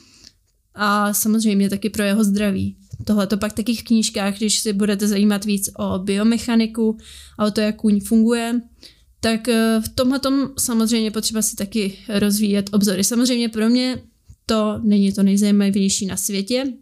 A 0.79 1.15
samozřejmě 1.15 1.71
taky 1.71 1.91
pro 1.91 2.03
jeho 2.03 2.25
zdraví. 2.25 2.77
Tohle 3.05 3.27
to 3.27 3.37
pak 3.37 3.53
taky 3.53 3.75
v 3.75 3.83
knížkách, 3.83 4.37
když 4.37 4.59
si 4.59 4.73
budete 4.73 5.09
zajímat 5.09 5.45
víc 5.45 5.71
o 5.79 5.99
biomechaniku 5.99 6.99
a 7.39 7.47
o 7.47 7.51
to, 7.51 7.61
jak 7.61 7.77
kůň 7.77 8.01
funguje, 8.01 8.61
tak 9.21 9.49
eh, 9.49 9.81
v 9.85 9.89
tomhle 9.89 10.19
tom 10.19 10.51
samozřejmě 10.59 11.11
potřeba 11.11 11.43
si 11.43 11.57
taky 11.57 11.99
rozvíjet 12.09 12.71
obzory. 12.73 13.05
Samozřejmě 13.05 13.49
pro 13.49 13.69
mě 13.69 14.03
to 14.47 14.81
není 14.83 15.13
to 15.13 15.23
nejzajímavější 15.23 16.07
na 16.07 16.17
světě. 16.17 16.73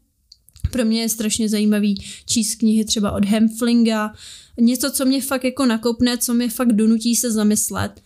Pro 0.71 0.85
mě 0.85 1.01
je 1.01 1.09
strašně 1.09 1.49
zajímavý 1.49 2.05
číst 2.27 2.55
knihy 2.55 2.85
třeba 2.85 3.13
od 3.13 3.25
Hemflinga, 3.25 4.13
něco, 4.61 4.91
co 4.91 5.05
mě 5.05 5.23
fakt 5.23 5.45
jako 5.45 5.67
nakopne, 5.67 6.19
co 6.19 6.35
mě 6.35 6.51
fakt 6.51 6.73
donutí 6.73 7.17
se 7.17 7.33
zamyslet. 7.33 8.03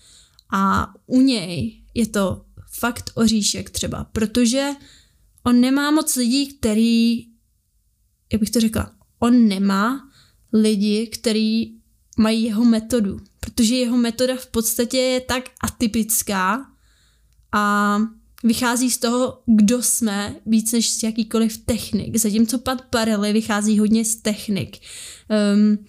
A 0.52 0.92
u 1.06 1.20
něj 1.20 1.82
je 1.94 2.06
to 2.06 2.44
fakt 2.72 3.10
oříšek 3.14 3.70
třeba, 3.70 4.04
protože 4.04 4.70
on 5.44 5.60
nemá 5.60 5.90
moc 5.90 6.16
lidí, 6.16 6.46
který, 6.46 7.26
jak 8.32 8.40
bych 8.40 8.50
to 8.50 8.60
řekla, 8.60 8.92
on 9.18 9.48
nemá 9.48 10.10
lidi, 10.52 11.06
který 11.06 11.77
mají 12.18 12.44
jeho 12.44 12.64
metodu, 12.64 13.20
protože 13.40 13.74
jeho 13.74 13.96
metoda 13.96 14.36
v 14.36 14.46
podstatě 14.46 14.98
je 14.98 15.20
tak 15.20 15.44
atypická 15.60 16.66
a 17.52 17.98
vychází 18.44 18.90
z 18.90 18.98
toho, 18.98 19.42
kdo 19.46 19.82
jsme, 19.82 20.36
víc 20.46 20.72
než 20.72 20.90
z 20.90 21.02
jakýkoliv 21.02 21.58
technik. 21.58 22.16
Zatímco 22.16 22.58
Pat 22.58 22.82
Parely 22.82 23.32
vychází 23.32 23.78
hodně 23.78 24.04
z 24.04 24.16
technik. 24.16 24.78
Um, 25.54 25.86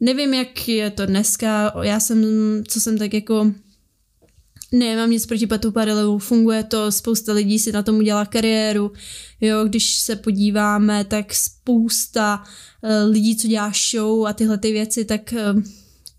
nevím, 0.00 0.34
jak 0.34 0.68
je 0.68 0.90
to 0.90 1.06
dneska, 1.06 1.72
já 1.82 2.00
jsem, 2.00 2.24
co 2.68 2.80
jsem 2.80 2.98
tak 2.98 3.14
jako 3.14 3.52
nemám 4.72 5.10
nic 5.10 5.26
proti 5.26 5.46
Patu 5.46 5.72
Parelu, 5.72 6.18
funguje 6.18 6.64
to, 6.64 6.92
spousta 6.92 7.32
lidí 7.32 7.58
si 7.58 7.72
na 7.72 7.82
tom 7.82 7.96
udělá 7.96 8.26
kariéru, 8.26 8.92
jo, 9.40 9.64
když 9.64 9.98
se 9.98 10.16
podíváme, 10.16 11.04
tak 11.04 11.34
spousta 11.34 12.44
lidí, 13.08 13.36
co 13.36 13.48
dělá 13.48 13.72
show 13.90 14.26
a 14.26 14.32
tyhle 14.32 14.58
ty 14.58 14.72
věci, 14.72 15.04
tak 15.04 15.34
uh, 15.54 15.62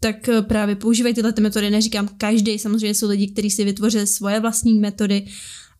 tak 0.04 0.30
právě 0.48 0.76
používají 0.76 1.16
tyhle 1.16 1.34
ty 1.34 1.42
metody. 1.42 1.70
Neříkám 1.70 2.10
každý, 2.18 2.60
samozřejmě 2.60 2.96
jsou 2.96 3.10
lidi, 3.10 3.28
kteří 3.28 3.50
si 3.50 3.64
vytvořili 3.64 4.08
svoje 4.08 4.40
vlastní 4.40 4.80
metody, 4.80 5.28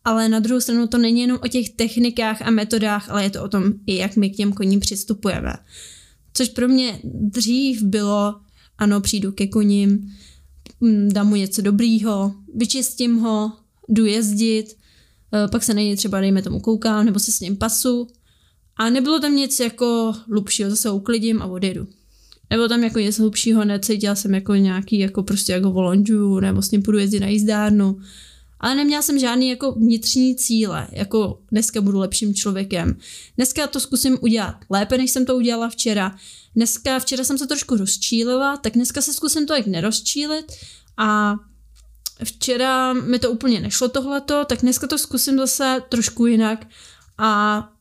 ale 0.04 0.28
na 0.28 0.38
druhou 0.38 0.60
stranu 0.60 0.86
to 0.86 0.98
není 0.98 1.20
jenom 1.20 1.38
o 1.44 1.48
těch 1.48 1.70
technikách 1.70 2.42
a 2.42 2.50
metodách, 2.50 3.10
ale 3.10 3.22
je 3.22 3.30
to 3.30 3.42
o 3.42 3.48
tom 3.48 3.72
i 3.86 3.96
jak 3.96 4.16
my 4.16 4.30
k 4.30 4.36
těm 4.36 4.52
koním 4.52 4.80
přistupujeme. 4.80 5.54
Což 6.34 6.48
pro 6.48 6.68
mě 6.68 7.00
dřív 7.04 7.82
bylo, 7.82 8.34
ano, 8.78 9.00
přijdu 9.00 9.32
ke 9.32 9.46
koním, 9.46 10.10
mm, 10.80 11.08
dám 11.12 11.28
mu 11.28 11.36
něco 11.36 11.62
dobrýho, 11.62 12.34
vyčistím 12.54 13.18
ho, 13.18 13.52
jdu 13.88 14.06
jezdit, 14.06 14.76
eh, 15.34 15.48
pak 15.48 15.62
se 15.62 15.74
na 15.74 15.82
něj 15.82 15.96
třeba 15.96 16.20
dejme 16.20 16.42
tomu 16.42 16.60
koukám, 16.60 17.04
nebo 17.04 17.18
se 17.18 17.32
s 17.32 17.40
ním 17.40 17.56
pasu. 17.56 18.08
A 18.82 18.90
nebylo 18.90 19.20
tam 19.20 19.36
nic 19.36 19.60
jako 19.60 20.14
hlubšího, 20.28 20.70
zase 20.70 20.90
uklidím 20.90 21.42
a 21.42 21.46
odjedu. 21.46 21.86
Nebo 22.50 22.68
tam 22.68 22.84
jako 22.84 22.98
něco 22.98 23.22
hlubšího, 23.22 23.64
necítila 23.64 24.14
jsem 24.14 24.34
jako 24.34 24.54
nějaký, 24.54 24.98
jako 24.98 25.22
prostě 25.22 25.52
jako 25.52 25.70
volonžu, 25.70 26.40
nebo 26.40 26.62
s 26.62 26.70
ním 26.70 26.82
půjdu 26.82 26.98
jezdit 26.98 27.20
na 27.20 27.26
jízdárnu. 27.26 28.00
Ale 28.60 28.74
neměla 28.74 29.02
jsem 29.02 29.18
žádný 29.18 29.48
jako 29.48 29.72
vnitřní 29.72 30.36
cíle, 30.36 30.88
jako 30.92 31.38
dneska 31.50 31.80
budu 31.80 31.98
lepším 31.98 32.34
člověkem. 32.34 32.96
Dneska 33.36 33.66
to 33.66 33.80
zkusím 33.80 34.18
udělat 34.20 34.56
lépe, 34.70 34.98
než 34.98 35.10
jsem 35.10 35.26
to 35.26 35.36
udělala 35.36 35.68
včera. 35.68 36.16
Dneska, 36.56 36.98
včera 36.98 37.24
jsem 37.24 37.38
se 37.38 37.46
trošku 37.46 37.76
rozčílila, 37.76 38.56
tak 38.56 38.72
dneska 38.72 39.00
se 39.00 39.12
zkusím 39.12 39.46
to 39.46 39.54
jak 39.54 39.66
nerozčílit 39.66 40.52
a 40.96 41.34
včera 42.24 42.92
mi 42.92 43.18
to 43.18 43.30
úplně 43.30 43.60
nešlo 43.60 43.88
tohleto, 43.88 44.44
tak 44.44 44.60
dneska 44.60 44.86
to 44.86 44.98
zkusím 44.98 45.36
zase 45.38 45.82
trošku 45.88 46.26
jinak 46.26 46.66
a 47.18 47.71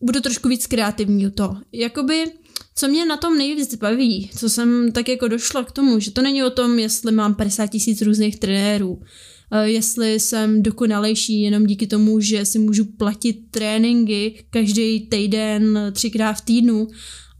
budu 0.00 0.20
trošku 0.20 0.48
víc 0.48 0.66
kreativní 0.66 1.26
u 1.26 1.30
toho. 1.30 1.56
Jakoby 1.72 2.24
co 2.74 2.88
mě 2.88 3.06
na 3.06 3.16
tom 3.16 3.38
nejvíc 3.38 3.74
baví, 3.74 4.30
co 4.36 4.50
jsem 4.50 4.92
tak 4.92 5.08
jako 5.08 5.28
došla 5.28 5.64
k 5.64 5.72
tomu, 5.72 6.00
že 6.00 6.10
to 6.10 6.22
není 6.22 6.42
o 6.42 6.50
tom, 6.50 6.78
jestli 6.78 7.12
mám 7.12 7.34
50 7.34 7.66
tisíc 7.66 8.02
různých 8.02 8.38
trenérů, 8.38 9.02
eh, 9.52 9.68
jestli 9.68 10.20
jsem 10.20 10.62
dokonalejší 10.62 11.42
jenom 11.42 11.66
díky 11.66 11.86
tomu, 11.86 12.20
že 12.20 12.44
si 12.44 12.58
můžu 12.58 12.84
platit 12.84 13.42
tréninky 13.50 14.44
každý 14.50 15.00
týden, 15.00 15.78
třikrát 15.92 16.32
v 16.32 16.44
týdnu, 16.44 16.88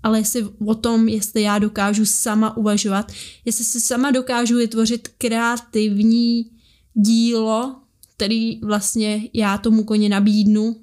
ale 0.02 0.18
jestli 0.18 0.46
o 0.66 0.74
tom, 0.74 1.08
jestli 1.08 1.42
já 1.42 1.58
dokážu 1.58 2.06
sama 2.06 2.56
uvažovat, 2.56 3.12
jestli 3.44 3.64
si 3.64 3.80
sama 3.80 4.10
dokážu 4.10 4.56
vytvořit 4.56 5.08
kreativní 5.18 6.50
dílo, 6.94 7.76
který 8.16 8.60
vlastně 8.60 9.28
já 9.34 9.58
tomu 9.58 9.84
koni 9.84 10.08
nabídnu, 10.08 10.76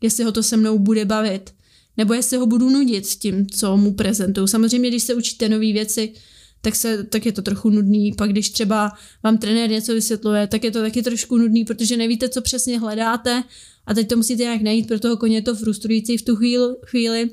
jestli 0.00 0.24
ho 0.24 0.32
to 0.32 0.42
se 0.42 0.56
mnou 0.56 0.78
bude 0.78 1.04
bavit 1.04 1.50
nebo 1.98 2.14
jestli 2.14 2.36
ho 2.36 2.46
budu 2.46 2.70
nudit 2.70 3.06
s 3.06 3.16
tím, 3.16 3.46
co 3.46 3.76
mu 3.76 3.92
prezentuju. 3.92 4.46
Samozřejmě, 4.46 4.88
když 4.88 5.02
se 5.02 5.14
učíte 5.14 5.48
nové 5.48 5.72
věci, 5.72 6.12
tak, 6.60 6.76
se, 6.76 7.04
tak 7.04 7.26
je 7.26 7.32
to 7.32 7.42
trochu 7.42 7.70
nudný. 7.70 8.12
Pak 8.12 8.30
když 8.30 8.50
třeba 8.50 8.92
vám 9.22 9.38
trenér 9.38 9.70
něco 9.70 9.94
vysvětluje, 9.94 10.46
tak 10.46 10.64
je 10.64 10.70
to 10.70 10.80
taky 10.80 11.02
trošku 11.02 11.36
nudný, 11.36 11.64
protože 11.64 11.96
nevíte, 11.96 12.28
co 12.28 12.42
přesně 12.42 12.78
hledáte 12.78 13.44
a 13.86 13.94
teď 13.94 14.08
to 14.08 14.16
musíte 14.16 14.42
nějak 14.42 14.62
najít, 14.62 14.88
pro 14.88 15.00
toho 15.00 15.16
koně 15.16 15.36
je 15.36 15.42
to 15.42 15.54
frustrující 15.54 16.16
v 16.16 16.22
tu 16.22 16.36
chvíli. 16.36 16.74
chvíli. 16.86 17.30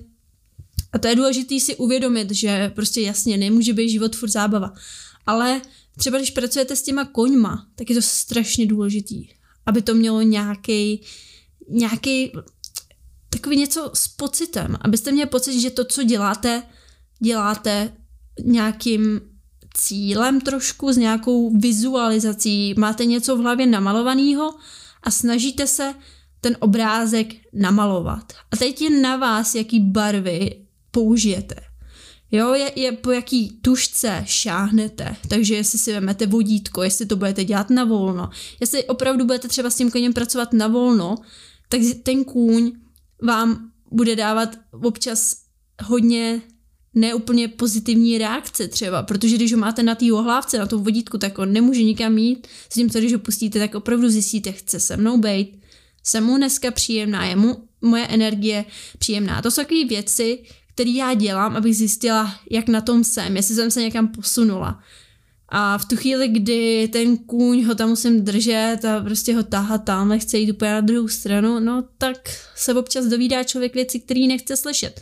A 0.93 0.99
to 0.99 1.07
je 1.07 1.15
důležité 1.15 1.59
si 1.59 1.75
uvědomit, 1.75 2.31
že 2.31 2.71
prostě 2.75 3.01
jasně 3.01 3.37
nemůže 3.37 3.73
být 3.73 3.89
život 3.89 4.15
furt 4.15 4.29
zábava. 4.29 4.73
Ale 5.25 5.61
třeba 5.97 6.17
když 6.17 6.31
pracujete 6.31 6.75
s 6.75 6.81
těma 6.81 7.05
koňma, 7.05 7.67
tak 7.75 7.89
je 7.89 7.95
to 7.95 8.01
strašně 8.01 8.65
důležitý, 8.65 9.27
aby 9.65 9.81
to 9.81 9.93
mělo 9.93 10.21
nějaký 10.21 11.01
nějaký 11.69 12.31
takový 13.35 13.57
něco 13.57 13.91
s 13.93 14.07
pocitem, 14.07 14.77
abyste 14.81 15.11
měli 15.11 15.29
pocit, 15.29 15.61
že 15.61 15.69
to, 15.69 15.85
co 15.85 16.03
děláte, 16.03 16.63
děláte 17.19 17.93
nějakým 18.43 19.21
cílem 19.73 20.41
trošku, 20.41 20.93
s 20.93 20.97
nějakou 20.97 21.57
vizualizací, 21.57 22.73
máte 22.77 23.05
něco 23.05 23.35
v 23.35 23.39
hlavě 23.39 23.65
namalovaného 23.65 24.53
a 25.03 25.11
snažíte 25.11 25.67
se 25.67 25.93
ten 26.41 26.57
obrázek 26.59 27.35
namalovat. 27.53 28.33
A 28.51 28.57
teď 28.57 28.81
je 28.81 29.01
na 29.01 29.17
vás, 29.17 29.55
jaký 29.55 29.79
barvy 29.79 30.65
použijete. 30.91 31.55
Jo, 32.31 32.53
je, 32.53 32.71
je 32.75 32.91
po 32.91 33.11
jaký 33.11 33.59
tušce 33.61 34.23
šáhnete, 34.25 35.15
takže 35.27 35.55
jestli 35.55 35.79
si 35.79 35.93
vezmete 35.93 36.25
vodítko, 36.25 36.83
jestli 36.83 37.05
to 37.05 37.15
budete 37.15 37.43
dělat 37.43 37.69
na 37.69 37.83
volno, 37.83 38.29
jestli 38.59 38.83
opravdu 38.83 39.25
budete 39.25 39.47
třeba 39.47 39.69
s 39.69 39.75
tím 39.75 39.91
koněm 39.91 40.13
pracovat 40.13 40.53
na 40.53 40.67
volno, 40.67 41.15
tak 41.69 41.81
ten 42.03 42.23
kůň 42.23 42.71
vám 43.21 43.71
bude 43.91 44.15
dávat 44.15 44.57
občas 44.71 45.35
hodně 45.83 46.41
neúplně 46.93 47.47
pozitivní 47.47 48.17
reakce 48.17 48.67
třeba, 48.67 49.03
protože 49.03 49.35
když 49.35 49.53
ho 49.53 49.59
máte 49.59 49.83
na 49.83 49.95
té 49.95 50.13
ohlávce, 50.13 50.57
na 50.57 50.65
tom 50.65 50.83
vodítku, 50.83 51.17
tak 51.17 51.39
on 51.39 51.53
nemůže 51.53 51.83
nikam 51.83 52.17
jít, 52.17 52.47
s 52.69 52.73
tím, 52.73 52.89
co 52.89 52.99
když 52.99 53.13
ho 53.13 53.19
pustíte, 53.19 53.59
tak 53.59 53.75
opravdu 53.75 54.09
zjistíte, 54.09 54.51
chce 54.51 54.79
se 54.79 54.97
mnou 54.97 55.17
být, 55.17 55.59
jsem 56.03 56.23
mu 56.23 56.37
dneska 56.37 56.71
příjemná, 56.71 57.25
je 57.25 57.35
mu 57.35 57.67
moje 57.81 58.07
energie 58.07 58.65
příjemná. 58.99 59.41
To 59.41 59.51
jsou 59.51 59.61
takové 59.61 59.85
věci, 59.85 60.39
které 60.73 60.89
já 60.89 61.13
dělám, 61.13 61.55
abych 61.55 61.77
zjistila, 61.77 62.35
jak 62.51 62.67
na 62.67 62.81
tom 62.81 63.03
jsem, 63.03 63.35
jestli 63.35 63.55
jsem 63.55 63.71
se 63.71 63.81
někam 63.81 64.07
posunula. 64.07 64.83
A 65.49 65.77
v 65.77 65.85
tu 65.85 65.95
chvíli, 65.95 66.27
kdy 66.27 66.89
ten 66.93 67.17
kůň 67.17 67.63
ho 67.63 67.75
tam 67.75 67.89
musím 67.89 68.25
držet 68.25 68.85
a 68.85 69.01
prostě 69.01 69.35
ho 69.35 69.43
táhat 69.43 69.83
tam, 69.83 70.09
nechce 70.09 70.37
jít 70.37 70.51
úplně 70.51 70.71
na 70.71 70.81
druhou 70.81 71.07
stranu, 71.07 71.59
no 71.59 71.87
tak 71.97 72.29
se 72.55 72.73
občas 72.73 73.05
dovídá 73.05 73.43
člověk 73.43 73.73
věci, 73.73 73.99
které 73.99 74.27
nechce 74.27 74.57
slyšet. 74.57 75.01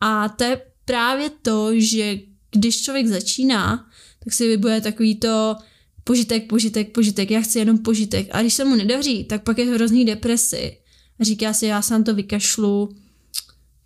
A 0.00 0.28
to 0.28 0.44
je 0.44 0.60
právě 0.84 1.30
to, 1.42 1.70
že 1.80 2.18
když 2.50 2.82
člověk 2.82 3.06
začíná, 3.06 3.88
tak 4.24 4.32
si 4.32 4.48
vybuje 4.48 4.80
takový 4.80 5.14
to 5.14 5.56
požitek, 6.04 6.48
požitek, 6.48 6.92
požitek, 6.92 7.30
já 7.30 7.40
chci 7.40 7.58
jenom 7.58 7.78
požitek. 7.78 8.28
A 8.30 8.40
když 8.40 8.54
se 8.54 8.64
mu 8.64 8.76
nedaří, 8.76 9.24
tak 9.24 9.42
pak 9.42 9.58
je 9.58 9.64
hrozný 9.64 10.04
depresi. 10.04 10.76
A 11.20 11.24
říká 11.24 11.52
si, 11.52 11.66
já 11.66 11.82
sám 11.82 12.04
to 12.04 12.14
vykašlu, 12.14 12.96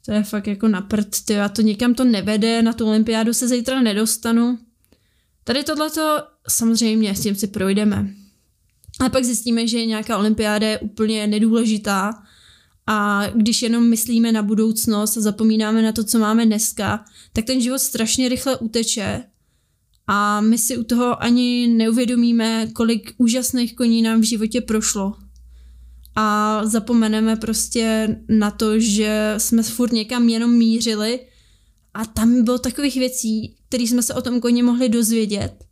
to 0.05 0.13
je 0.13 0.23
fakt 0.23 0.47
jako 0.47 0.69
na 0.69 0.81
prd, 0.81 1.31
a 1.45 1.49
to 1.49 1.63
někam 1.63 1.95
to 1.95 2.05
nevede, 2.05 2.63
na 2.63 2.73
tu 2.73 2.87
olympiádu 2.87 3.35
se 3.35 3.49
zítra 3.49 3.83
nedostanu. 3.83 4.59
Tady 5.45 5.65
tohleto 5.65 6.23
samozřejmě 6.49 7.15
s 7.15 7.21
tím 7.21 7.35
si 7.35 7.47
projdeme. 7.47 8.09
Ale 9.01 9.11
pak 9.11 9.25
zjistíme, 9.25 9.67
že 9.67 9.87
nějaká 9.87 10.19
olympiáda 10.19 10.69
je 10.69 10.79
úplně 10.79 11.27
nedůležitá 11.27 12.23
a 12.87 13.27
když 13.35 13.63
jenom 13.63 13.89
myslíme 13.89 14.33
na 14.33 14.43
budoucnost 14.43 15.17
a 15.17 15.21
zapomínáme 15.21 15.83
na 15.83 15.93
to, 15.93 16.05
co 16.05 16.19
máme 16.19 16.47
dneska, 16.47 17.05
tak 17.33 17.45
ten 17.45 17.61
život 17.61 17.79
strašně 17.79 18.29
rychle 18.29 18.59
uteče 18.59 19.25
a 20.07 20.41
my 20.41 20.59
si 20.59 20.77
u 20.77 20.85
toho 20.85 21.23
ani 21.23 21.67
neuvědomíme, 21.67 22.67
kolik 22.73 23.15
úžasných 23.19 23.77
koní 23.77 24.03
nám 24.03 24.21
v 24.21 24.25
životě 24.25 24.61
prošlo. 24.61 25.15
A 26.17 26.61
zapomeneme 26.67 27.37
prostě 27.37 28.17
na 28.29 28.51
to, 28.51 28.79
že 28.79 29.35
jsme 29.39 29.63
furt 29.63 29.93
někam 29.93 30.29
jenom 30.29 30.53
mířili 30.53 31.21
a 31.95 32.05
tam 32.05 32.45
bylo 32.45 32.59
takových 32.59 32.97
věcí, 32.97 33.57
které 33.75 33.85
jsme 33.85 34.03
se 34.03 34.15
o 34.15 34.23
tom 34.23 34.41
koni 34.41 34.63
mohli 34.63 34.89
dozvědět. 34.89 35.65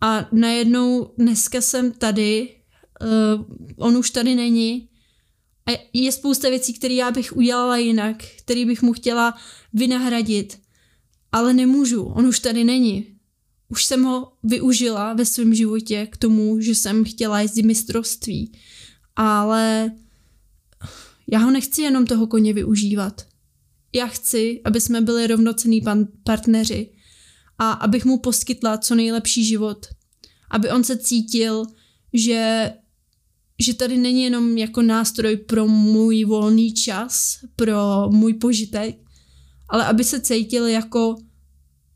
A 0.00 0.28
najednou 0.32 1.14
dneska 1.18 1.60
jsem 1.60 1.92
tady, 1.92 2.56
uh, 3.02 3.44
on 3.76 3.96
už 3.96 4.10
tady 4.10 4.34
není. 4.34 4.88
A 5.66 5.88
je 5.92 6.12
spousta 6.12 6.48
věcí, 6.48 6.74
které 6.74 6.94
já 6.94 7.10
bych 7.10 7.36
udělala 7.36 7.76
jinak, 7.76 8.16
které 8.38 8.66
bych 8.66 8.82
mu 8.82 8.92
chtěla 8.92 9.34
vynahradit. 9.72 10.58
Ale 11.32 11.52
nemůžu, 11.52 12.02
on 12.02 12.26
už 12.26 12.38
tady 12.38 12.64
není. 12.64 13.06
už 13.68 13.84
jsem 13.84 14.04
ho 14.04 14.32
využila 14.42 15.12
ve 15.12 15.24
svém 15.24 15.54
životě 15.54 16.06
k 16.10 16.16
tomu, 16.16 16.60
že 16.60 16.74
jsem 16.74 17.04
chtěla 17.04 17.40
jezdit 17.40 17.62
mistrovství. 17.62 18.52
Ale 19.16 19.92
já 21.32 21.38
ho 21.38 21.50
nechci 21.50 21.82
jenom 21.82 22.06
toho 22.06 22.26
koně 22.26 22.52
využívat. 22.52 23.26
Já 23.94 24.06
chci, 24.06 24.60
aby 24.64 24.80
jsme 24.80 25.00
byli 25.00 25.26
rovnocený 25.26 25.80
pan- 25.80 26.08
partneři 26.24 26.94
a 27.58 27.72
abych 27.72 28.04
mu 28.04 28.18
poskytla 28.18 28.78
co 28.78 28.94
nejlepší 28.94 29.44
život. 29.44 29.86
Aby 30.50 30.70
on 30.70 30.84
se 30.84 30.98
cítil, 30.98 31.64
že, 32.12 32.72
že 33.58 33.74
tady 33.74 33.96
není 33.96 34.22
jenom 34.22 34.58
jako 34.58 34.82
nástroj 34.82 35.36
pro 35.36 35.66
můj 35.66 36.24
volný 36.24 36.72
čas, 36.72 37.38
pro 37.56 38.08
můj 38.10 38.34
požitek, 38.34 38.96
ale 39.68 39.86
aby 39.86 40.04
se 40.04 40.20
cítil 40.20 40.66
jako 40.66 41.16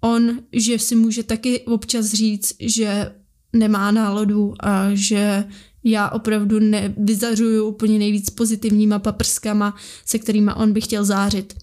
on, 0.00 0.38
že 0.52 0.78
si 0.78 0.94
může 0.94 1.22
taky 1.22 1.60
občas 1.60 2.06
říct, 2.06 2.52
že 2.60 3.12
nemá 3.52 3.90
náladu 3.90 4.54
a 4.60 4.90
že 4.94 5.44
já 5.84 6.08
opravdu 6.08 6.58
nevyzařuju 6.58 7.68
úplně 7.68 7.98
nejvíc 7.98 8.30
pozitivníma 8.30 8.98
paprskama, 8.98 9.76
se 10.04 10.18
kterými 10.18 10.50
on 10.56 10.72
by 10.72 10.80
chtěl 10.80 11.04
zářit. 11.04 11.54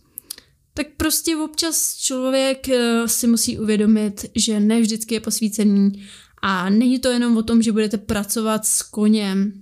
Tak 0.78 0.88
prostě 0.98 1.38
občas 1.38 1.96
člověk 1.96 2.70
eh, 2.70 3.08
si 3.08 3.28
musí 3.28 3.60
uvědomit, 3.60 4.26
že 4.36 4.60
ne 4.60 4.82
vždycky 4.82 5.14
je 5.14 5.20
posvícený 5.20 5.92
a 6.42 6.70
není 6.70 7.00
to 7.00 7.10
jenom 7.10 7.38
o 7.38 7.44
tom, 7.44 7.62
že 7.62 7.72
budete 7.72 7.98
pracovat 7.98 8.66
s 8.66 8.82
koněm, 8.82 9.54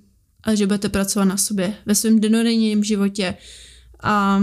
ale 0.43 0.57
že 0.57 0.65
budete 0.65 0.89
pracovat 0.89 1.25
na 1.25 1.37
sobě, 1.37 1.75
ve 1.85 1.95
svém 1.95 2.19
denodenním 2.19 2.83
životě. 2.83 3.37
A 4.03 4.41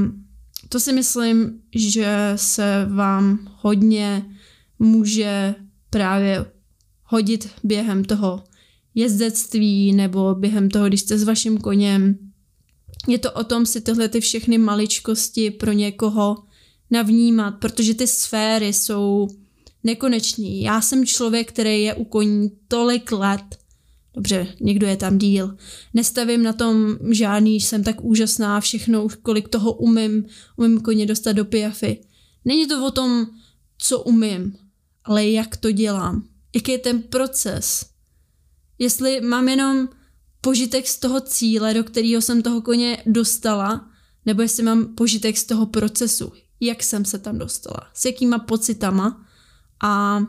to 0.69 0.81
si 0.81 0.93
myslím, 0.93 1.61
že 1.75 2.33
se 2.37 2.87
vám 2.91 3.39
hodně 3.57 4.27
může 4.79 5.55
právě 5.91 6.47
hodit 7.05 7.51
během 7.65 8.05
toho 8.05 8.45
jezdectví 8.95 9.93
nebo 9.93 10.35
během 10.35 10.71
toho, 10.71 10.89
když 10.89 11.01
jste 11.01 11.19
s 11.19 11.25
vaším 11.25 11.59
koněm. 11.59 12.19
Je 13.09 13.19
to 13.19 13.33
o 13.33 13.45
tom 13.45 13.67
si 13.67 13.81
tyhle 13.81 14.09
ty 14.09 14.21
všechny 14.21 14.59
maličkosti 14.59 15.51
pro 15.51 15.73
někoho 15.73 16.37
navnímat, 16.91 17.55
protože 17.55 17.95
ty 17.95 18.07
sféry 18.07 18.73
jsou 18.73 19.29
nekonečný. 19.85 20.63
Já 20.63 20.81
jsem 20.81 21.07
člověk, 21.07 21.49
který 21.49 21.83
je 21.83 21.95
u 21.95 22.05
koní 22.05 22.51
tolik 22.69 23.13
let, 23.13 23.59
dobře, 24.15 24.55
někdo 24.61 24.87
je 24.87 24.97
tam 24.97 25.19
díl, 25.19 25.57
nestavím 25.95 26.43
na 26.43 26.53
tom 26.53 26.99
žádný, 27.11 27.61
jsem 27.61 27.85
tak 27.85 28.05
úžasná, 28.05 28.61
všechno, 28.61 29.07
kolik 29.23 29.49
toho 29.49 29.73
umím, 29.73 30.25
umím 30.57 30.81
koně 30.81 31.07
dostat 31.07 31.33
do 31.33 31.45
piafy. 31.45 32.01
Není 32.45 32.67
to 32.67 32.87
o 32.87 32.91
tom, 32.91 33.27
co 33.79 34.01
umím, 34.01 34.57
ale 35.05 35.27
jak 35.27 35.57
to 35.57 35.71
dělám. 35.71 36.25
Jaký 36.55 36.73
je 36.73 36.79
ten 36.79 37.03
proces. 37.03 37.87
Jestli 38.79 39.21
mám 39.21 39.49
jenom 39.49 39.89
požitek 40.41 40.89
z 40.89 40.99
toho 40.99 41.21
cíle, 41.21 41.75
do 41.75 41.85
kterého 41.85 42.23
jsem 42.23 42.43
toho 42.43 42.63
koně 42.63 43.03
dostala, 43.07 43.91
nebo 44.27 44.43
jestli 44.43 44.63
mám 44.63 44.95
požitek 44.95 45.39
z 45.39 45.45
toho 45.45 45.67
procesu, 45.67 46.33
jak 46.61 46.83
jsem 46.83 47.05
se 47.05 47.19
tam 47.19 47.39
dostala, 47.39 47.91
s 47.95 48.05
jakýma 48.05 48.39
pocitama 48.39 49.27
a 49.83 50.21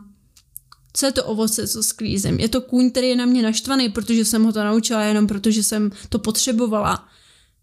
co 0.94 1.06
je 1.06 1.12
to 1.12 1.26
ovoce, 1.26 1.68
co 1.68 1.84
sklízím. 1.84 2.40
Je 2.40 2.50
to 2.50 2.62
kůň, 2.62 2.92
který 2.92 3.08
je 3.08 3.16
na 3.16 3.26
mě 3.26 3.44
naštvaný, 3.44 3.90
protože 3.90 4.26
jsem 4.26 4.44
ho 4.44 4.54
to 4.54 4.64
naučila 4.64 5.04
jenom 5.04 5.28
protože 5.28 5.64
jsem 5.64 5.92
to 6.10 6.20
potřebovala. 6.20 7.08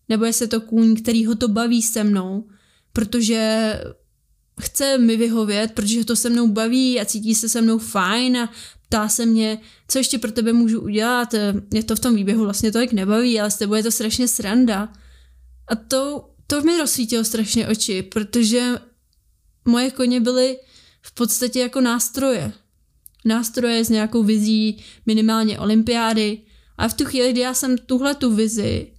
Nebo 0.08 0.24
jestli 0.24 0.48
to 0.48 0.60
kůň, 0.60 0.96
který 0.96 1.26
ho 1.26 1.34
to 1.34 1.48
baví 1.48 1.82
se 1.82 2.04
mnou, 2.04 2.48
protože 2.92 3.72
chce 4.60 4.98
mi 4.98 5.16
vyhovět, 5.16 5.72
protože 5.72 6.04
to 6.04 6.16
se 6.16 6.30
mnou 6.30 6.48
baví 6.48 7.00
a 7.00 7.04
cítí 7.04 7.34
se 7.34 7.48
se 7.48 7.60
mnou 7.62 7.78
fajn 7.78 8.36
a 8.36 8.50
ptá 8.86 9.08
se 9.08 9.26
mě, 9.26 9.60
co 9.88 9.98
ještě 9.98 10.18
pro 10.18 10.32
tebe 10.32 10.52
můžu 10.52 10.80
udělat. 10.80 11.34
Mě 11.70 11.82
to 11.82 11.96
v 11.96 12.00
tom 12.00 12.14
výběhu 12.14 12.44
vlastně 12.44 12.72
tolik 12.72 12.92
nebaví, 12.92 13.40
ale 13.40 13.50
s 13.50 13.58
tebou 13.58 13.74
je 13.74 13.82
to 13.82 13.90
strašně 13.90 14.28
sranda. 14.28 14.92
A 15.68 15.74
to, 15.74 16.30
to 16.50 16.62
mi 16.62 16.78
rozsvítilo 16.78 17.24
strašně 17.24 17.68
oči, 17.68 18.02
protože 18.02 18.72
moje 19.64 19.90
koně 19.90 20.20
byly 20.20 20.58
v 21.02 21.14
podstatě 21.14 21.60
jako 21.60 21.80
nástroje. 21.80 22.52
Nástroje 23.24 23.84
s 23.84 23.88
nějakou 23.88 24.22
vizí 24.22 24.76
minimálně 25.06 25.58
olympiády. 25.58 26.38
A 26.78 26.88
v 26.88 26.94
tu 26.94 27.04
chvíli, 27.04 27.32
kdy 27.32 27.40
já 27.40 27.54
jsem 27.54 27.78
tuhle 27.78 28.14
tu 28.14 28.34
vizi 28.34 28.92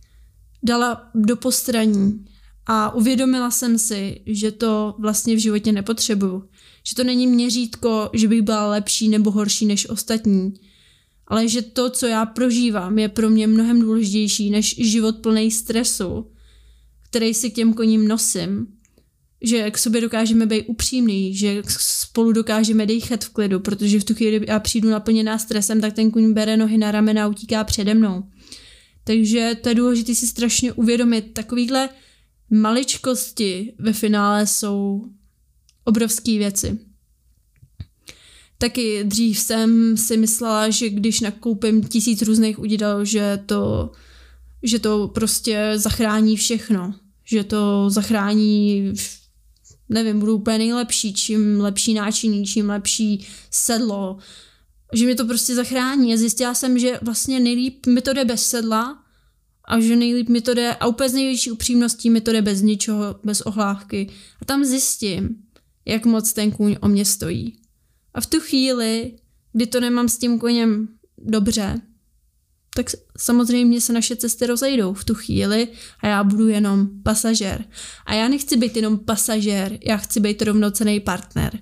dala 0.63 1.09
do 1.15 1.35
postraní 1.35 2.25
a 2.65 2.95
uvědomila 2.95 3.51
jsem 3.51 3.77
si, 3.77 4.21
že 4.25 4.51
to 4.51 4.95
vlastně 4.99 5.35
v 5.35 5.39
životě 5.39 5.71
nepotřebuju. 5.71 6.49
Že 6.83 6.95
to 6.95 7.03
není 7.03 7.27
měřítko, 7.27 8.09
že 8.13 8.27
bych 8.27 8.41
byla 8.41 8.67
lepší 8.67 9.09
nebo 9.09 9.31
horší 9.31 9.65
než 9.65 9.89
ostatní. 9.89 10.53
Ale 11.27 11.47
že 11.47 11.61
to, 11.61 11.89
co 11.89 12.07
já 12.07 12.25
prožívám, 12.25 12.99
je 12.99 13.09
pro 13.09 13.29
mě 13.29 13.47
mnohem 13.47 13.81
důležitější 13.81 14.49
než 14.49 14.75
život 14.77 15.15
plný 15.17 15.51
stresu, 15.51 16.25
který 17.09 17.33
si 17.33 17.49
k 17.49 17.55
těm 17.55 17.73
koním 17.73 18.07
nosím. 18.07 18.67
Že 19.41 19.71
k 19.71 19.77
sobě 19.77 20.01
dokážeme 20.01 20.45
být 20.45 20.65
upřímný, 20.67 21.35
že 21.35 21.61
spolu 21.67 22.31
dokážeme 22.31 22.85
dýchat 22.85 23.25
v 23.25 23.29
klidu, 23.29 23.59
protože 23.59 23.99
v 23.99 24.03
tu 24.03 24.13
chvíli, 24.15 24.45
já 24.47 24.59
přijdu 24.59 24.89
naplněná 24.89 25.37
stresem, 25.37 25.81
tak 25.81 25.93
ten 25.93 26.11
kuň 26.11 26.33
bere 26.33 26.57
nohy 26.57 26.77
na 26.77 26.91
ramena 26.91 27.25
a 27.25 27.27
utíká 27.27 27.63
přede 27.63 27.93
mnou. 27.93 28.23
Takže 29.03 29.55
to 29.61 29.69
je 29.69 29.75
důležité 29.75 30.15
si 30.15 30.27
strašně 30.27 30.73
uvědomit. 30.73 31.33
Takovýhle 31.33 31.89
maličkosti 32.49 33.73
ve 33.79 33.93
finále 33.93 34.47
jsou 34.47 35.05
obrovské 35.83 36.37
věci. 36.37 36.79
Taky 38.57 39.03
dřív 39.03 39.39
jsem 39.39 39.97
si 39.97 40.17
myslela, 40.17 40.69
že 40.69 40.89
když 40.89 41.19
nakoupím 41.19 41.83
tisíc 41.83 42.21
různých 42.21 42.59
udidel, 42.59 43.05
že 43.05 43.43
to, 43.45 43.91
že 44.63 44.79
to 44.79 45.07
prostě 45.07 45.73
zachrání 45.75 46.37
všechno. 46.37 46.93
Že 47.25 47.43
to 47.43 47.89
zachrání, 47.89 48.93
nevím, 49.89 50.19
budu 50.19 50.35
úplně 50.35 50.57
nejlepší, 50.57 51.13
čím 51.13 51.59
lepší 51.61 51.93
náčiní, 51.93 52.45
čím 52.45 52.69
lepší 52.69 53.27
sedlo. 53.51 54.17
Že 54.93 55.05
mi 55.05 55.15
to 55.15 55.25
prostě 55.25 55.55
zachrání. 55.55 56.13
A 56.13 56.17
zjistila 56.17 56.53
jsem, 56.53 56.79
že 56.79 56.99
vlastně 57.01 57.39
nejlíp 57.39 57.85
mi 57.85 58.01
to 58.01 58.13
jde 58.13 58.25
bez 58.25 58.47
sedla, 58.47 59.03
a 59.69 59.79
že 59.79 59.95
nejlíp 59.95 60.29
mi 60.29 60.41
to 60.41 60.53
jde, 60.53 60.75
a 60.75 60.87
úplně 60.87 61.09
z 61.09 61.13
největší 61.13 61.51
upřímností 61.51 62.09
mi 62.09 62.21
to 62.21 62.31
jde 62.31 62.41
bez 62.41 62.61
ničeho, 62.61 63.15
bez 63.23 63.41
ohlávky. 63.41 64.09
A 64.41 64.45
tam 64.45 64.65
zjistím, 64.65 65.29
jak 65.85 66.05
moc 66.05 66.33
ten 66.33 66.51
kůň 66.51 66.75
o 66.81 66.87
mě 66.87 67.05
stojí. 67.05 67.59
A 68.13 68.21
v 68.21 68.25
tu 68.25 68.39
chvíli, 68.39 69.13
kdy 69.53 69.67
to 69.67 69.79
nemám 69.79 70.09
s 70.09 70.17
tím 70.17 70.39
koněm 70.39 70.87
dobře, 71.17 71.81
tak 72.75 72.91
samozřejmě 73.17 73.81
se 73.81 73.93
naše 73.93 74.15
cesty 74.15 74.45
rozejdou 74.45 74.93
v 74.93 75.03
tu 75.03 75.15
chvíli 75.15 75.67
a 75.99 76.07
já 76.07 76.23
budu 76.23 76.47
jenom 76.47 76.87
pasažér. 77.03 77.65
A 78.05 78.13
já 78.13 78.27
nechci 78.27 78.57
být 78.57 78.75
jenom 78.75 78.97
pasažér, 78.97 79.77
já 79.85 79.97
chci 79.97 80.19
být 80.19 80.41
rovnocený 80.41 80.99
partner. 80.99 81.59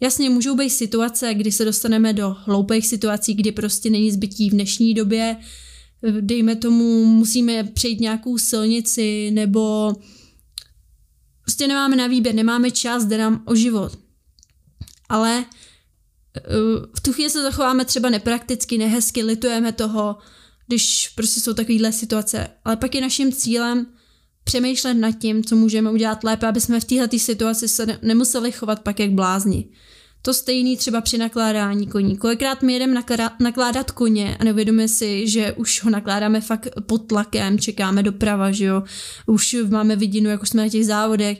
Jasně, 0.00 0.30
můžou 0.30 0.56
být 0.56 0.70
situace, 0.70 1.34
kdy 1.34 1.52
se 1.52 1.64
dostaneme 1.64 2.12
do 2.12 2.36
hloupých 2.44 2.86
situací, 2.86 3.34
kdy 3.34 3.52
prostě 3.52 3.90
není 3.90 4.10
zbytí 4.10 4.50
v 4.50 4.52
dnešní 4.52 4.94
době, 4.94 5.36
dejme 6.20 6.56
tomu, 6.56 7.04
musíme 7.04 7.64
přejít 7.64 8.00
nějakou 8.00 8.38
silnici, 8.38 9.30
nebo 9.30 9.94
prostě 11.42 11.66
nemáme 11.66 11.96
na 11.96 12.06
výběr, 12.06 12.34
nemáme 12.34 12.70
čas, 12.70 13.04
jde 13.04 13.18
nám 13.18 13.42
o 13.44 13.54
život. 13.54 13.98
Ale 15.08 15.44
eh, 16.36 16.40
v 16.94 17.00
tu 17.00 17.12
chvíli 17.12 17.30
se 17.30 17.42
zachováme 17.42 17.84
třeba 17.84 18.10
neprakticky, 18.10 18.78
nehezky, 18.78 19.22
litujeme 19.22 19.72
toho, 19.72 20.16
když 20.66 21.08
prostě 21.14 21.40
jsou 21.40 21.54
takovéhle 21.54 21.92
situace. 21.92 22.48
Ale 22.64 22.76
pak 22.76 22.94
je 22.94 23.00
naším 23.00 23.32
cílem 23.32 23.86
přemýšlet 24.44 24.94
nad 24.94 25.12
tím, 25.12 25.44
co 25.44 25.56
můžeme 25.56 25.90
udělat 25.90 26.24
lépe, 26.24 26.46
aby 26.46 26.60
jsme 26.60 26.80
v 26.80 26.84
této 26.84 27.18
situaci 27.18 27.68
se 27.68 27.98
nemuseli 28.02 28.52
chovat 28.52 28.82
pak 28.82 29.00
jak 29.00 29.10
blázni. 29.10 29.68
To 30.22 30.34
stejný 30.34 30.76
třeba 30.76 31.00
při 31.00 31.18
nakládání 31.18 31.86
koní. 31.86 32.16
Kolikrát 32.16 32.62
my 32.62 32.72
jedeme 32.72 33.02
nakládat 33.40 33.90
koně 33.90 34.36
a 34.40 34.44
neuvědomíme 34.44 34.88
si, 34.88 35.28
že 35.28 35.52
už 35.52 35.82
ho 35.82 35.90
nakládáme 35.90 36.40
fakt 36.40 36.68
pod 36.86 36.98
tlakem, 36.98 37.58
čekáme 37.58 38.02
doprava, 38.02 38.52
že 38.52 38.64
jo, 38.64 38.82
už 39.26 39.56
máme 39.70 39.96
vidinu, 39.96 40.30
jako 40.30 40.46
jsme 40.46 40.62
na 40.62 40.68
těch 40.68 40.86
závodech. 40.86 41.38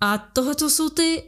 A 0.00 0.18
tohle 0.18 0.54
jsou 0.68 0.88
ty 0.88 1.22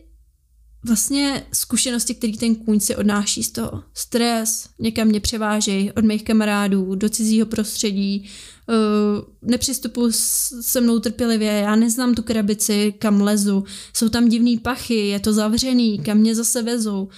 vlastně 0.84 1.46
zkušenosti, 1.52 2.14
které 2.14 2.32
ten 2.36 2.54
kůň 2.54 2.80
si 2.80 2.96
odnáší 2.96 3.42
z 3.42 3.50
toho. 3.50 3.84
Stres, 3.94 4.68
někam 4.78 5.08
mě 5.08 5.20
převážej 5.20 5.92
od 5.96 6.04
mých 6.04 6.24
kamarádů 6.24 6.94
do 6.94 7.08
cizího 7.08 7.46
prostředí, 7.46 8.28
uh, 8.68 9.50
nepřistupuji 9.50 10.12
se 10.60 10.80
mnou 10.80 10.98
trpělivě, 10.98 11.52
já 11.52 11.76
neznám 11.76 12.14
tu 12.14 12.22
krabici, 12.22 12.94
kam 12.98 13.20
lezu, 13.20 13.64
jsou 13.94 14.08
tam 14.08 14.28
divný 14.28 14.58
pachy, 14.58 14.94
je 14.94 15.20
to 15.20 15.32
zavřený, 15.32 15.98
kam 15.98 16.18
mě 16.18 16.34
zase 16.34 16.62
vezou. 16.62 17.08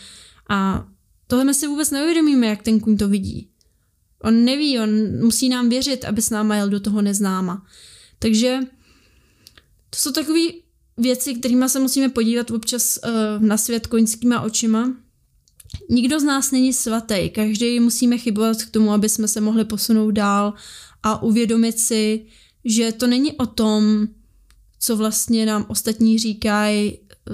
A 0.49 0.87
tohle 1.27 1.45
my 1.45 1.55
si 1.55 1.67
vůbec 1.67 1.91
neuvědomíme, 1.91 2.47
jak 2.47 2.63
ten 2.63 2.81
kůň 2.81 2.97
to 2.97 3.09
vidí. 3.09 3.49
On 4.23 4.45
neví, 4.45 4.79
on 4.79 4.91
musí 5.21 5.49
nám 5.49 5.69
věřit, 5.69 6.05
aby 6.05 6.23
s 6.23 6.31
náma 6.31 6.57
jel 6.57 6.69
do 6.69 6.81
toho 6.81 7.03
neznáma. 7.03 7.67
Takže 8.19 8.59
to 9.91 9.99
jsou 9.99 10.13
takové 10.13 10.41
věci, 11.01 11.35
kterými 11.35 11.69
se 11.69 11.79
musíme 11.79 12.09
podívat 12.09 12.51
občas 12.51 12.99
uh, 13.05 13.47
na 13.47 13.57
svět 13.57 13.87
koňskýma 13.87 14.41
očima 14.41 14.93
nikdo 15.89 16.21
z 16.21 16.25
nás 16.25 16.51
není 16.51 16.73
svatý, 16.73 17.31
každý 17.31 17.81
musíme 17.81 18.19
chybovat 18.19 18.63
k 18.63 18.71
tomu, 18.71 18.93
aby 18.93 19.09
jsme 19.09 19.29
se 19.29 19.41
mohli 19.41 19.65
posunout 19.65 20.11
dál 20.11 20.55
a 21.03 21.23
uvědomit 21.23 21.79
si, 21.79 22.25
že 22.65 22.93
to 22.93 23.07
není 23.07 23.33
o 23.33 23.47
tom, 23.47 24.09
co 24.81 24.97
vlastně 24.97 25.47
nám 25.47 25.67
ostatní 25.69 26.19
říkají, 26.19 26.99
eh, 26.99 27.33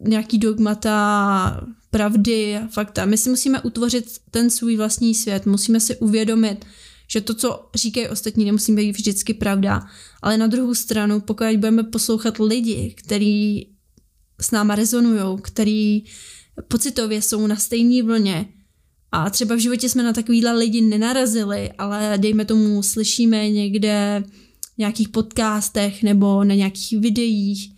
nějaký 0.00 0.38
dogmata, 0.38 1.66
pravdy 1.90 2.56
a 2.56 2.66
fakta. 2.66 3.04
My 3.04 3.16
si 3.16 3.30
musíme 3.30 3.60
utvořit 3.60 4.18
ten 4.30 4.50
svůj 4.50 4.76
vlastní 4.76 5.14
svět, 5.14 5.46
musíme 5.46 5.80
si 5.80 5.96
uvědomit, 5.96 6.64
že 7.08 7.20
to, 7.20 7.34
co 7.34 7.68
říkají 7.74 8.08
ostatní, 8.08 8.44
nemusí 8.44 8.74
být 8.74 8.92
vždycky 8.92 9.34
pravda. 9.34 9.86
Ale 10.22 10.38
na 10.38 10.46
druhou 10.46 10.74
stranu, 10.74 11.20
pokud 11.20 11.46
budeme 11.56 11.82
poslouchat 11.82 12.38
lidi, 12.38 12.94
kteří 12.96 13.68
s 14.40 14.50
náma 14.50 14.74
rezonují, 14.74 15.38
který 15.42 16.04
pocitově 16.68 17.22
jsou 17.22 17.46
na 17.46 17.56
stejné 17.56 18.02
vlně 18.02 18.48
a 19.12 19.30
třeba 19.30 19.54
v 19.54 19.58
životě 19.58 19.88
jsme 19.88 20.02
na 20.02 20.12
takovýhle 20.12 20.52
lidi 20.52 20.80
nenarazili, 20.80 21.72
ale 21.78 22.14
dejme 22.16 22.44
tomu 22.44 22.82
slyšíme 22.82 23.50
někde 23.50 24.24
v 24.74 24.78
nějakých 24.78 25.08
podcastech 25.08 26.02
nebo 26.02 26.44
na 26.44 26.54
nějakých 26.54 27.00
videích. 27.00 27.72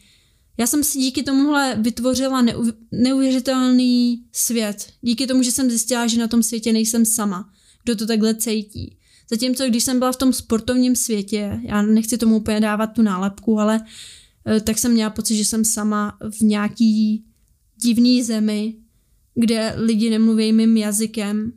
Já 0.58 0.66
jsem 0.66 0.84
si 0.84 0.98
díky 0.98 1.22
tomuhle 1.22 1.78
vytvořila 1.80 2.42
neu, 2.42 2.64
neuvěřitelný 2.92 4.24
svět. 4.32 4.92
Díky 5.02 5.26
tomu, 5.26 5.42
že 5.42 5.52
jsem 5.52 5.70
zjistila, 5.70 6.06
že 6.06 6.18
na 6.18 6.28
tom 6.28 6.42
světě 6.42 6.72
nejsem 6.72 7.04
sama. 7.04 7.52
Kdo 7.84 7.96
to 7.96 8.06
takhle 8.06 8.34
cítí. 8.34 8.97
Zatímco 9.30 9.66
když 9.66 9.84
jsem 9.84 9.98
byla 9.98 10.12
v 10.12 10.16
tom 10.16 10.32
sportovním 10.32 10.96
světě, 10.96 11.60
já 11.62 11.82
nechci 11.82 12.18
tomu 12.18 12.36
úplně 12.36 12.60
dávat 12.60 12.86
tu 12.86 13.02
nálepku, 13.02 13.60
ale 13.60 13.80
eh, 14.46 14.60
tak 14.60 14.78
jsem 14.78 14.92
měla 14.92 15.10
pocit, 15.10 15.36
že 15.36 15.44
jsem 15.44 15.64
sama 15.64 16.18
v 16.30 16.40
nějaký 16.40 17.24
divný 17.82 18.22
zemi, 18.22 18.74
kde 19.34 19.74
lidi 19.76 20.10
nemluví 20.10 20.52
mým 20.52 20.76
jazykem 20.76 21.52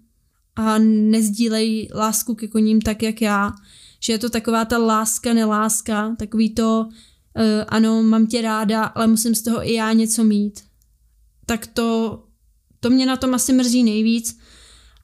a 0.56 0.78
nezdílejí 0.78 1.88
lásku 1.96 2.36
ke 2.36 2.48
koním 2.48 2.82
tak, 2.82 3.04
jak 3.04 3.22
já. 3.22 3.54
Že 4.00 4.14
je 4.14 4.20
to 4.20 4.30
taková 4.30 4.66
ta 4.66 4.78
láska, 4.78 5.34
neláska, 5.34 6.16
takový 6.20 6.50
to, 6.50 6.86
uh, 6.88 7.44
ano, 7.68 8.04
mám 8.04 8.28
tě 8.28 8.42
ráda, 8.42 8.84
ale 8.84 9.08
musím 9.08 9.36
z 9.36 9.42
toho 9.42 9.70
i 9.70 9.74
já 9.74 9.94
něco 9.94 10.24
mít. 10.24 10.64
Tak 11.46 11.68
to, 11.68 12.24
to 12.80 12.90
mě 12.90 13.06
na 13.06 13.18
tom 13.18 13.34
asi 13.34 13.54
mrzí 13.54 13.84
nejvíc. 13.84 14.40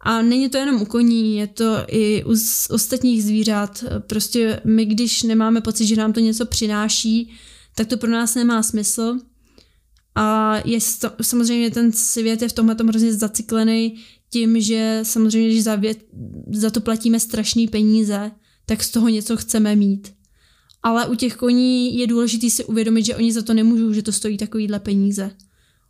A 0.02 0.22
není 0.22 0.50
to 0.50 0.58
jenom 0.58 0.82
u 0.82 0.86
koní, 0.86 1.38
je 1.38 1.48
to 1.48 1.78
i 1.88 2.24
u 2.24 2.36
ostatních 2.70 3.24
zvířat. 3.24 3.84
Prostě 4.00 4.62
my, 4.66 4.86
když 4.86 5.24
nemáme 5.24 5.62
pocit, 5.62 5.88
že 5.88 5.96
nám 5.96 6.14
to 6.14 6.20
něco 6.20 6.46
přináší, 6.46 7.34
tak 7.76 7.88
to 7.88 7.98
pro 7.98 8.12
nás 8.12 8.36
nemá 8.36 8.64
smysl. 8.64 9.18
A 10.16 10.56
je 10.66 10.80
to, 11.02 11.12
samozřejmě 11.22 11.72
ten 11.72 11.92
svět 11.92 12.42
je 12.42 12.50
v 12.50 12.54
tomhle 12.54 12.76
hrozně 12.88 13.14
zaciklený 13.14 13.96
tím, 14.30 14.62
že 14.62 15.00
samozřejmě, 15.04 15.50
když 15.50 15.64
za, 15.64 15.76
věd, 15.76 16.06
za 16.54 16.70
to 16.70 16.82
platíme 16.82 17.20
strašné 17.20 17.66
peníze, 17.72 18.32
tak 18.66 18.84
z 18.84 18.90
toho 18.90 19.10
něco 19.10 19.38
chceme 19.38 19.76
mít. 19.76 20.14
Ale 20.84 21.08
u 21.08 21.16
těch 21.16 21.36
koní 21.36 21.98
je 21.98 22.08
důležité 22.08 22.50
si 22.50 22.66
uvědomit, 22.66 23.06
že 23.06 23.16
oni 23.16 23.34
za 23.34 23.42
to 23.42 23.54
nemůžou, 23.54 23.94
že 23.94 24.04
to 24.04 24.12
stojí 24.12 24.38
takovýhle 24.38 24.80
peníze. 24.80 25.32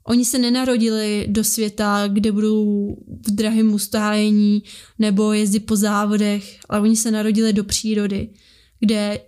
Oni 0.07 0.25
se 0.25 0.37
nenarodili 0.39 1.25
do 1.29 1.43
světa, 1.43 2.07
kde 2.07 2.31
budou 2.31 2.87
v 3.27 3.31
drahém 3.31 3.73
ustájení 3.73 4.63
nebo 4.99 5.33
jezdit 5.33 5.59
po 5.59 5.75
závodech, 5.75 6.59
ale 6.69 6.81
oni 6.81 6.95
se 6.95 7.11
narodili 7.11 7.53
do 7.53 7.63
přírody, 7.63 8.29
kde 8.79 9.19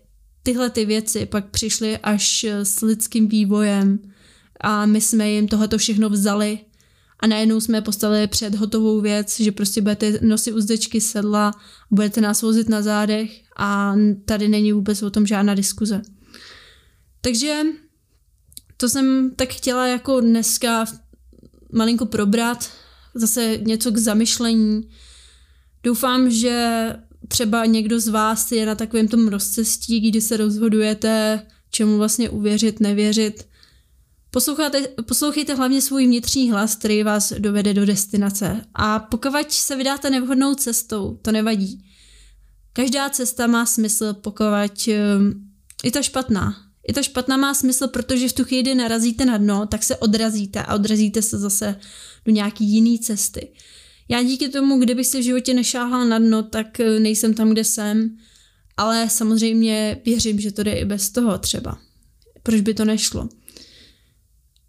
tyhle 0.43 0.69
ty 0.69 0.85
věci 0.85 1.25
pak 1.25 1.49
přišly 1.49 1.97
až 1.97 2.43
s 2.43 2.81
lidským 2.81 3.27
vývojem 3.27 3.99
a 4.61 4.85
my 4.85 5.01
jsme 5.01 5.31
jim 5.31 5.47
tohleto 5.47 5.77
všechno 5.77 6.09
vzali 6.09 6.59
a 7.19 7.27
najednou 7.27 7.61
jsme 7.61 7.81
postavili 7.81 8.27
před 8.27 8.55
hotovou 8.55 9.01
věc, 9.01 9.39
že 9.39 9.51
prostě 9.51 9.81
budete 9.81 10.19
nosit 10.21 10.51
uzdečky 10.51 11.01
sedla, 11.01 11.51
budete 11.91 12.21
nás 12.21 12.41
vozit 12.41 12.69
na 12.69 12.81
zádech 12.81 13.41
a 13.57 13.95
tady 14.25 14.47
není 14.47 14.73
vůbec 14.73 15.03
o 15.03 15.09
tom 15.09 15.25
žádná 15.25 15.53
diskuze. 15.53 16.01
Takže 17.21 17.63
to 18.79 18.89
jsem 18.89 19.31
tak 19.35 19.49
chtěla 19.49 19.87
jako 19.87 20.19
dneska 20.21 20.85
malinko 21.71 22.05
probrat, 22.05 22.69
zase 23.15 23.57
něco 23.57 23.91
k 23.91 23.97
zamyšlení. 23.97 24.89
Doufám, 25.83 26.29
že 26.29 26.95
třeba 27.27 27.65
někdo 27.65 27.99
z 27.99 28.07
vás 28.07 28.51
je 28.51 28.65
na 28.65 28.75
takovém 28.75 29.07
tom 29.07 29.27
rozcestí, 29.27 30.09
kdy 30.09 30.21
se 30.21 30.37
rozhodujete, 30.37 31.45
čemu 31.71 31.97
vlastně 31.97 32.29
uvěřit, 32.29 32.79
nevěřit. 32.79 33.47
Poslouchejte, 34.31 34.87
poslouchejte 34.87 35.55
hlavně 35.55 35.81
svůj 35.81 36.05
vnitřní 36.05 36.51
hlas, 36.51 36.75
který 36.75 37.03
vás 37.03 37.33
dovede 37.33 37.73
do 37.73 37.85
destinace. 37.85 38.65
A 38.73 38.99
pokud 38.99 39.51
se 39.51 39.75
vydáte 39.75 40.09
nevhodnou 40.09 40.55
cestou, 40.55 41.19
to 41.21 41.31
nevadí. 41.31 41.85
Každá 42.73 43.09
cesta 43.09 43.47
má 43.47 43.65
smysl, 43.65 44.13
pokud 44.13 44.45
je 45.83 45.91
ta 45.91 46.01
špatná. 46.01 46.68
I 46.89 46.93
ta 46.93 47.03
špatná 47.03 47.37
má 47.37 47.53
smysl, 47.53 47.87
protože 47.87 48.29
v 48.29 48.33
tu 48.33 48.43
chvíli 48.43 48.75
narazíte 48.75 49.25
na 49.25 49.37
dno, 49.37 49.67
tak 49.67 49.83
se 49.83 49.97
odrazíte 49.97 50.63
a 50.63 50.75
odrazíte 50.75 51.21
se 51.21 51.37
zase 51.37 51.75
do 52.25 52.31
nějaký 52.31 52.65
jiný 52.65 52.99
cesty. 52.99 53.51
Já 54.09 54.23
díky 54.23 54.49
tomu, 54.49 54.79
kdybych 54.79 55.07
se 55.07 55.19
v 55.19 55.23
životě 55.23 55.53
nešáhla 55.53 56.05
na 56.05 56.19
dno, 56.19 56.43
tak 56.43 56.79
eh, 56.79 56.99
nejsem 56.99 57.33
tam, 57.33 57.49
kde 57.49 57.63
jsem, 57.63 58.17
ale 58.77 59.09
samozřejmě 59.09 60.01
věřím, 60.05 60.39
že 60.39 60.51
to 60.51 60.63
jde 60.63 60.71
i 60.71 60.85
bez 60.85 61.09
toho 61.09 61.37
třeba. 61.37 61.79
Proč 62.43 62.61
by 62.61 62.73
to 62.73 62.85
nešlo? 62.85 63.29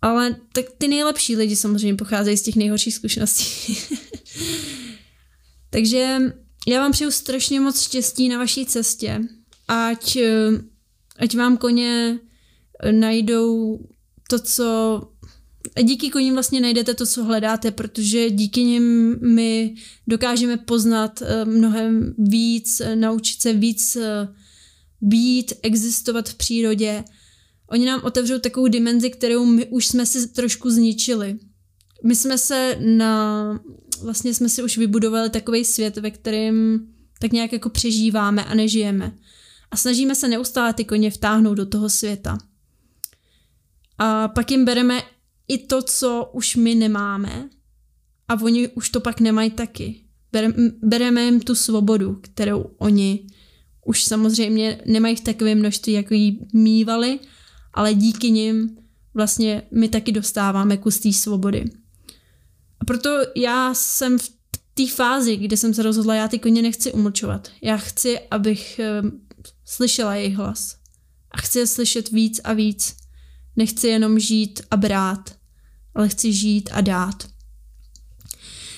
Ale 0.02 0.36
tak 0.52 0.64
ty 0.78 0.88
nejlepší 0.88 1.36
lidi 1.36 1.56
samozřejmě 1.56 1.94
pocházejí 1.94 2.36
z 2.36 2.42
těch 2.42 2.56
nejhorších 2.56 2.94
zkušeností. 2.94 3.76
Takže 5.70 6.18
já 6.66 6.80
vám 6.80 6.92
přeju 6.92 7.10
strašně 7.10 7.60
moc 7.60 7.82
štěstí 7.82 8.28
na 8.28 8.38
vaší 8.38 8.66
cestě, 8.66 9.20
ať, 9.68 10.18
ať 11.20 11.36
vám 11.36 11.56
koně 11.56 12.18
najdou 12.90 13.78
to, 14.28 14.38
co 14.38 15.00
díky 15.82 16.10
koním 16.10 16.34
vlastně 16.34 16.60
najdete 16.60 16.94
to, 16.94 17.06
co 17.06 17.24
hledáte, 17.24 17.70
protože 17.70 18.30
díky 18.30 18.64
nim 18.64 19.16
my 19.34 19.74
dokážeme 20.06 20.56
poznat 20.56 21.22
eh, 21.22 21.44
mnohem 21.44 22.14
víc, 22.18 22.80
eh, 22.80 22.96
naučit 22.96 23.42
se 23.42 23.52
víc 23.52 23.96
eh, 23.96 24.28
být, 25.00 25.52
existovat 25.62 26.28
v 26.28 26.34
přírodě 26.34 27.04
oni 27.70 27.86
nám 27.86 28.00
otevřou 28.04 28.38
takovou 28.38 28.66
dimenzi, 28.68 29.10
kterou 29.10 29.44
my 29.44 29.66
už 29.66 29.86
jsme 29.86 30.06
si 30.06 30.28
trošku 30.28 30.70
zničili. 30.70 31.38
My 32.04 32.16
jsme 32.16 32.38
se 32.38 32.76
na, 32.80 33.60
vlastně 34.02 34.34
jsme 34.34 34.48
si 34.48 34.62
už 34.62 34.78
vybudovali 34.78 35.30
takový 35.30 35.64
svět, 35.64 35.96
ve 35.96 36.10
kterém 36.10 36.86
tak 37.20 37.32
nějak 37.32 37.52
jako 37.52 37.68
přežíváme 37.68 38.44
a 38.44 38.54
nežijeme. 38.54 39.12
A 39.70 39.76
snažíme 39.76 40.14
se 40.14 40.28
neustále 40.28 40.74
ty 40.74 40.84
koně 40.84 41.10
vtáhnout 41.10 41.54
do 41.54 41.66
toho 41.66 41.88
světa. 41.88 42.38
A 43.98 44.28
pak 44.28 44.50
jim 44.50 44.64
bereme 44.64 45.02
i 45.48 45.58
to, 45.58 45.82
co 45.82 46.30
už 46.32 46.56
my 46.56 46.74
nemáme 46.74 47.48
a 48.28 48.42
oni 48.42 48.68
už 48.68 48.90
to 48.90 49.00
pak 49.00 49.20
nemají 49.20 49.50
taky. 49.50 50.04
Bereme 50.82 51.22
jim 51.22 51.40
tu 51.40 51.54
svobodu, 51.54 52.18
kterou 52.22 52.70
oni 52.78 53.26
už 53.84 54.04
samozřejmě 54.04 54.80
nemají 54.86 55.16
v 55.16 55.20
takovém 55.20 55.58
množství, 55.58 55.92
jako 55.92 56.14
ji 56.14 56.38
mývali, 56.52 57.18
ale 57.74 57.94
díky 57.94 58.30
nim 58.30 58.76
vlastně 59.14 59.62
my 59.70 59.88
taky 59.88 60.12
dostáváme 60.12 60.76
kus 60.76 60.98
té 60.98 61.12
svobody. 61.12 61.64
A 62.80 62.84
proto 62.84 63.10
já 63.36 63.74
jsem 63.74 64.18
v 64.18 64.30
té 64.74 64.86
fázi, 64.86 65.36
kde 65.36 65.56
jsem 65.56 65.74
se 65.74 65.82
rozhodla, 65.82 66.14
já 66.14 66.28
ty 66.28 66.38
koně 66.38 66.62
nechci 66.62 66.92
umlčovat. 66.92 67.48
Já 67.62 67.76
chci, 67.76 68.18
abych 68.30 68.80
uh, 69.02 69.10
slyšela 69.70 70.14
jejich 70.14 70.36
hlas. 70.36 70.76
A 71.30 71.38
chci 71.38 71.58
je 71.58 71.66
slyšet 71.66 72.10
víc 72.10 72.40
a 72.44 72.52
víc. 72.52 72.96
Nechci 73.56 73.86
jenom 73.86 74.18
žít 74.18 74.60
a 74.70 74.76
brát, 74.76 75.38
ale 75.94 76.08
chci 76.08 76.32
žít 76.32 76.70
a 76.72 76.80
dát. 76.80 77.28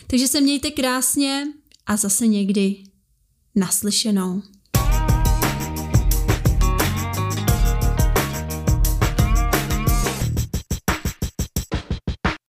Takže 0.06 0.28
se 0.28 0.40
mějte 0.40 0.70
krásně 0.70 1.46
a 1.86 1.96
zase 1.96 2.26
někdy 2.26 2.84
naslyšenou. 3.54 4.42